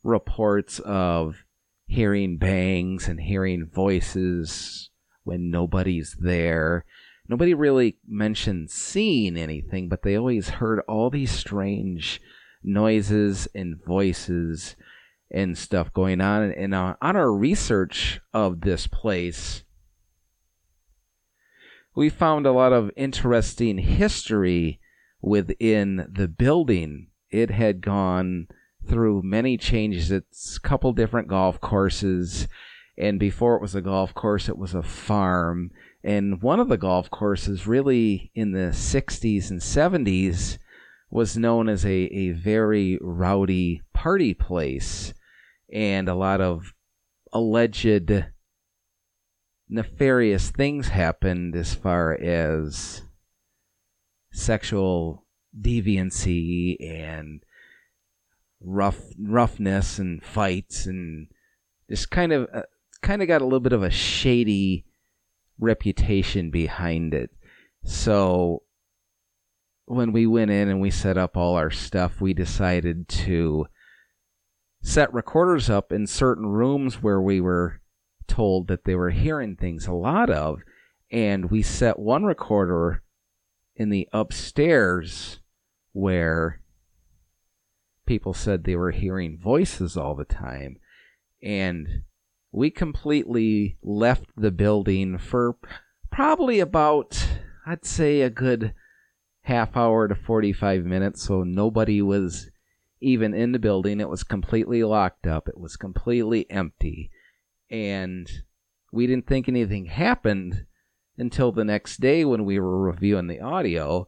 reports 0.04 0.78
of 0.80 1.44
hearing 1.88 2.38
bangs 2.38 3.08
and 3.08 3.20
hearing 3.20 3.66
voices 3.66 4.92
when 5.24 5.50
nobody's 5.50 6.16
there. 6.20 6.86
Nobody 7.28 7.56
really 7.56 7.98
mentioned 8.08 8.70
seeing 8.70 9.36
anything, 9.36 9.90
but 9.90 10.04
they 10.04 10.16
always 10.16 10.50
heard 10.50 10.82
all 10.88 11.10
these 11.10 11.32
strange 11.32 12.22
noises 12.64 13.48
and 13.54 13.84
voices 13.84 14.76
and 15.32 15.58
stuff 15.58 15.92
going 15.94 16.22
on. 16.22 16.52
And 16.52 16.74
uh, 16.74 16.96
on 17.02 17.16
our 17.16 17.32
research 17.32 18.20
of 18.34 18.62
this 18.62 18.88
place, 18.88 19.64
we 21.96 22.10
found 22.10 22.46
a 22.46 22.52
lot 22.52 22.74
of 22.74 22.92
interesting 22.96 23.78
history 23.78 24.80
within 25.22 26.08
the 26.12 26.28
building. 26.28 27.08
It 27.30 27.50
had 27.50 27.82
gone 27.82 28.48
through 28.88 29.24
many 29.24 29.58
changes. 29.58 30.12
It's 30.12 30.58
a 30.58 30.68
couple 30.68 30.92
different 30.94 31.28
golf 31.28 31.60
courses, 31.62 32.48
and 32.98 33.20
before 33.20 33.56
it 33.56 33.62
was 33.62 33.76
a 33.76 33.82
golf 33.82 34.14
course, 34.14 34.50
it 34.50 34.58
was 34.58 34.74
a 34.74 34.84
farm. 34.84 35.72
And 36.04 36.42
one 36.42 36.60
of 36.60 36.68
the 36.68 36.78
golf 36.78 37.10
courses, 37.10 37.66
really 37.66 38.32
in 38.36 38.52
the 38.52 38.72
60s 38.72 39.50
and 39.50 39.62
70s, 39.62 40.58
was 41.14 41.38
known 41.38 41.70
as 41.70 41.86
a, 41.86 41.92
a 41.92 42.32
very 42.32 42.98
rowdy 43.00 43.84
party 43.94 44.34
place, 44.34 45.14
and 45.72 46.10
a 46.10 46.16
lot 46.16 46.42
of 46.42 46.74
alleged 47.32 48.26
nefarious 49.70 50.50
things 50.50 50.88
happened 50.88 51.56
as 51.56 51.76
far 51.76 52.20
as 52.20 53.04
sexual 54.32 55.28
deviancy 55.62 56.78
and 56.84 57.44
rough 58.60 59.00
roughness 59.20 60.00
and 60.00 60.24
fights 60.24 60.88
and 60.88 61.28
just 61.92 62.10
kind 62.10 62.34
of 62.34 62.48
uh, 62.52 62.64
kind 63.04 63.22
of 63.22 63.28
got 63.28 63.42
a 63.42 63.44
little 63.44 63.60
bit 63.60 63.74
of 63.74 63.84
a 63.84 63.92
shady 63.92 64.84
reputation 65.60 66.50
behind 66.50 67.14
it. 67.14 67.30
So 67.84 68.63
when 69.86 70.12
we 70.12 70.26
went 70.26 70.52
in 70.52 70.70
and 70.70 70.82
we 70.82 70.92
set 70.92 71.18
up 71.18 71.36
all 71.36 71.56
our 71.56 71.72
stuff, 71.72 72.22
we 72.22 72.34
decided 72.34 73.08
to 73.08 73.68
set 74.82 75.14
recorders 75.14 75.70
up 75.70 75.92
in 75.92 76.08
certain 76.08 76.46
rooms 76.46 77.02
where 77.02 77.22
we 77.22 77.42
were 77.42 77.82
told 78.28 78.68
that 78.68 78.86
they 78.86 78.96
were 78.96 79.12
hearing 79.12 79.56
things 79.56 79.88
a 79.88 79.94
lot 79.94 80.30
of. 80.30 80.60
And 81.12 81.52
we 81.52 81.62
set 81.62 82.00
one 82.00 82.24
recorder 82.24 83.04
in 83.76 83.90
the 83.90 84.08
upstairs 84.14 85.40
where 85.92 86.60
people 88.06 88.34
said 88.34 88.64
they 88.64 88.76
were 88.76 88.92
hearing 88.92 89.38
voices 89.38 89.96
all 89.96 90.16
the 90.16 90.26
time. 90.26 90.78
And 91.42 92.04
we 92.52 92.70
completely 92.72 93.78
left 93.82 94.26
the 94.36 94.52
building 94.52 95.18
for 95.18 95.58
probably 96.12 96.60
about, 96.60 97.28
I'd 97.66 97.86
say, 97.86 98.22
a 98.22 98.30
good 98.30 98.74
half 99.44 99.78
hour 99.78 100.08
to 100.08 100.16
45 100.16 100.86
minutes. 100.86 101.24
So 101.24 101.44
nobody 101.44 102.02
was 102.02 102.50
even 103.02 103.34
in 103.34 103.52
the 103.52 103.60
building. 103.60 104.00
It 104.00 104.10
was 104.10 104.24
completely 104.24 104.84
locked 104.84 105.28
up, 105.28 105.48
it 105.48 105.60
was 105.60 105.76
completely 105.76 106.50
empty. 106.50 107.12
And 107.70 108.30
we 108.92 109.08
didn't 109.08 109.28
think 109.28 109.48
anything 109.48 109.86
happened 109.86 110.66
until 111.18 111.52
the 111.52 111.66
next 111.66 112.00
day 112.00 112.26
when 112.26 112.46
we 112.46 112.60
were 112.60 112.82
reviewing 112.82 113.28
the 113.28 113.40
audio 113.40 114.08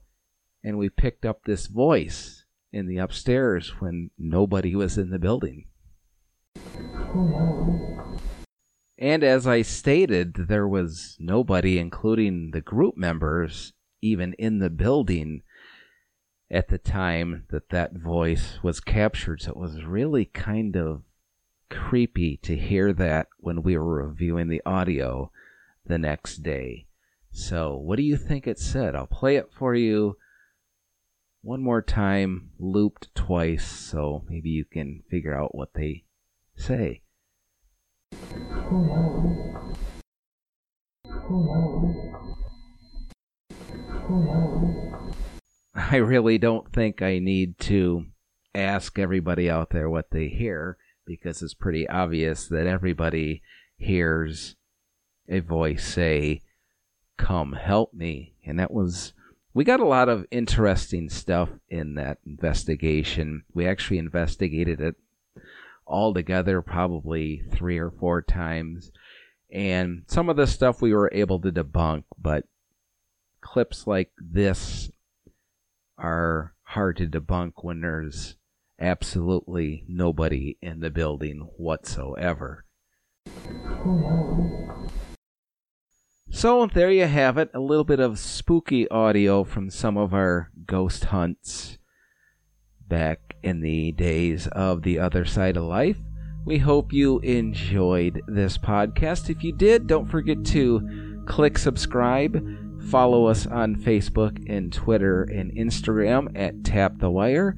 and 0.63 0.77
we 0.77 0.89
picked 0.89 1.25
up 1.25 1.43
this 1.43 1.67
voice 1.67 2.45
in 2.71 2.87
the 2.87 2.97
upstairs 2.97 3.79
when 3.79 4.09
nobody 4.17 4.75
was 4.75 4.97
in 4.97 5.09
the 5.09 5.19
building. 5.19 5.65
And 8.97 9.23
as 9.23 9.45
I 9.45 9.61
stated, 9.61 10.35
there 10.47 10.67
was 10.67 11.17
nobody, 11.19 11.77
including 11.77 12.51
the 12.51 12.61
group 12.61 12.97
members, 12.97 13.73
even 14.05 14.33
in 14.33 14.59
the 14.59 14.69
building 14.69 15.41
at 16.51 16.67
the 16.67 16.77
time 16.77 17.45
that 17.49 17.69
that 17.69 17.93
voice 17.93 18.59
was 18.61 18.79
captured. 18.79 19.41
So 19.41 19.51
it 19.51 19.57
was 19.57 19.83
really 19.83 20.25
kind 20.25 20.75
of 20.75 21.01
creepy 21.69 22.37
to 22.37 22.55
hear 22.55 22.93
that 22.93 23.27
when 23.39 23.63
we 23.63 23.75
were 23.75 24.05
reviewing 24.07 24.47
the 24.47 24.61
audio 24.65 25.31
the 25.85 25.97
next 25.97 26.43
day. 26.43 26.85
So, 27.31 27.75
what 27.75 27.97
do 27.97 28.03
you 28.03 28.15
think 28.15 28.47
it 28.47 28.59
said? 28.59 28.95
I'll 28.95 29.07
play 29.07 29.35
it 29.35 29.49
for 29.51 29.75
you 29.75 30.15
one 31.41 31.61
more 31.61 31.81
time, 31.81 32.51
looped 32.57 33.13
twice, 33.13 33.67
so 33.67 34.23
maybe 34.29 34.49
you 34.49 34.63
can 34.63 35.03
figure 35.09 35.37
out 35.37 35.53
what 35.53 35.73
they 35.73 36.05
say. 36.55 37.01
I 45.75 45.95
really 45.97 46.37
don't 46.37 46.71
think 46.71 47.01
I 47.01 47.17
need 47.17 47.57
to 47.59 48.05
ask 48.53 48.99
everybody 48.99 49.49
out 49.49 49.71
there 49.71 49.89
what 49.89 50.11
they 50.11 50.27
hear 50.27 50.77
because 51.05 51.41
it's 51.41 51.55
pretty 51.55 51.89
obvious 51.89 52.47
that 52.49 52.67
everybody 52.67 53.41
hears 53.77 54.55
a 55.27 55.39
voice 55.39 55.83
say, 55.87 56.41
Come 57.17 57.53
help 57.53 57.95
me. 57.95 58.35
And 58.45 58.59
that 58.59 58.71
was, 58.71 59.13
we 59.55 59.63
got 59.63 59.79
a 59.79 59.85
lot 59.85 60.07
of 60.07 60.27
interesting 60.29 61.09
stuff 61.09 61.49
in 61.69 61.95
that 61.95 62.19
investigation. 62.27 63.43
We 63.55 63.67
actually 63.67 63.97
investigated 63.97 64.81
it 64.81 64.95
all 65.87 66.13
together 66.13 66.61
probably 66.61 67.41
three 67.51 67.79
or 67.79 67.89
four 67.89 68.21
times. 68.21 68.91
And 69.51 70.03
some 70.07 70.29
of 70.29 70.35
the 70.35 70.45
stuff 70.45 70.81
we 70.81 70.93
were 70.93 71.09
able 71.11 71.39
to 71.39 71.51
debunk, 71.51 72.03
but 72.21 72.45
clips 73.45 73.85
like 73.85 74.09
this 74.17 74.89
are 75.97 76.53
hard 76.63 76.97
to 76.97 77.07
debunk 77.07 77.53
when 77.61 77.81
there's 77.81 78.35
absolutely 78.81 79.85
nobody 79.87 80.57
in 80.61 80.79
the 80.79 80.89
building 80.89 81.47
whatsoever. 81.55 82.65
So 86.31 86.65
there 86.65 86.91
you 86.91 87.05
have 87.05 87.37
it, 87.37 87.51
a 87.53 87.59
little 87.59 87.83
bit 87.83 87.99
of 87.99 88.19
spooky 88.19 88.89
audio 88.89 89.43
from 89.43 89.69
some 89.69 89.95
of 89.95 90.13
our 90.13 90.49
ghost 90.65 91.05
hunts 91.05 91.77
back 92.87 93.35
in 93.43 93.61
the 93.61 93.91
days 93.91 94.47
of 94.47 94.81
the 94.81 94.99
other 94.99 95.23
side 95.23 95.55
of 95.55 95.63
life. 95.63 95.97
We 96.45 96.57
hope 96.57 96.91
you 96.91 97.19
enjoyed 97.19 98.21
this 98.27 98.57
podcast. 98.57 99.29
If 99.29 99.43
you 99.43 99.53
did, 99.53 99.87
don't 99.87 100.09
forget 100.09 100.43
to 100.45 101.23
click 101.27 101.57
subscribe. 101.57 102.64
Follow 102.89 103.25
us 103.25 103.47
on 103.47 103.75
Facebook 103.75 104.43
and 104.47 104.71
Twitter 104.71 105.23
and 105.23 105.51
Instagram 105.53 106.31
at 106.35 106.63
Tap 106.63 106.99
the 106.99 107.09
Wire. 107.09 107.55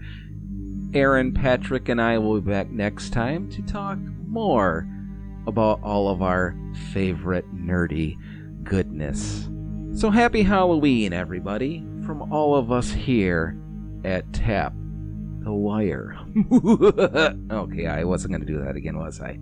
Aaron, 0.94 1.34
Patrick, 1.34 1.90
and 1.90 2.02
I 2.02 2.18
will 2.18 2.40
be 2.40 2.50
back 2.50 2.70
next 2.70 3.12
time 3.12 3.50
to 3.52 3.62
talk 3.64 3.98
more 4.26 4.88
about 5.46 5.82
all 5.84 6.10
of 6.10 6.22
our 6.22 6.56
favorite 6.94 7.46
nerdy 7.54 8.16
goodness. 8.64 9.50
So 9.94 10.10
happy 10.10 10.44
Halloween, 10.44 11.12
everybody, 11.12 11.84
from 12.06 12.32
all 12.32 12.56
of 12.56 12.72
us 12.72 12.92
here 12.92 13.58
at 14.06 14.32
Tap 14.32 14.74
the 15.40 15.54
Wire. 15.54 16.18
okay, 17.52 17.88
I 17.88 18.04
wasn't 18.04 18.32
going 18.32 18.46
to 18.46 18.48
do 18.48 18.64
that 18.64 18.76
again, 18.76 18.98
was 18.98 19.22
I? 19.22 19.40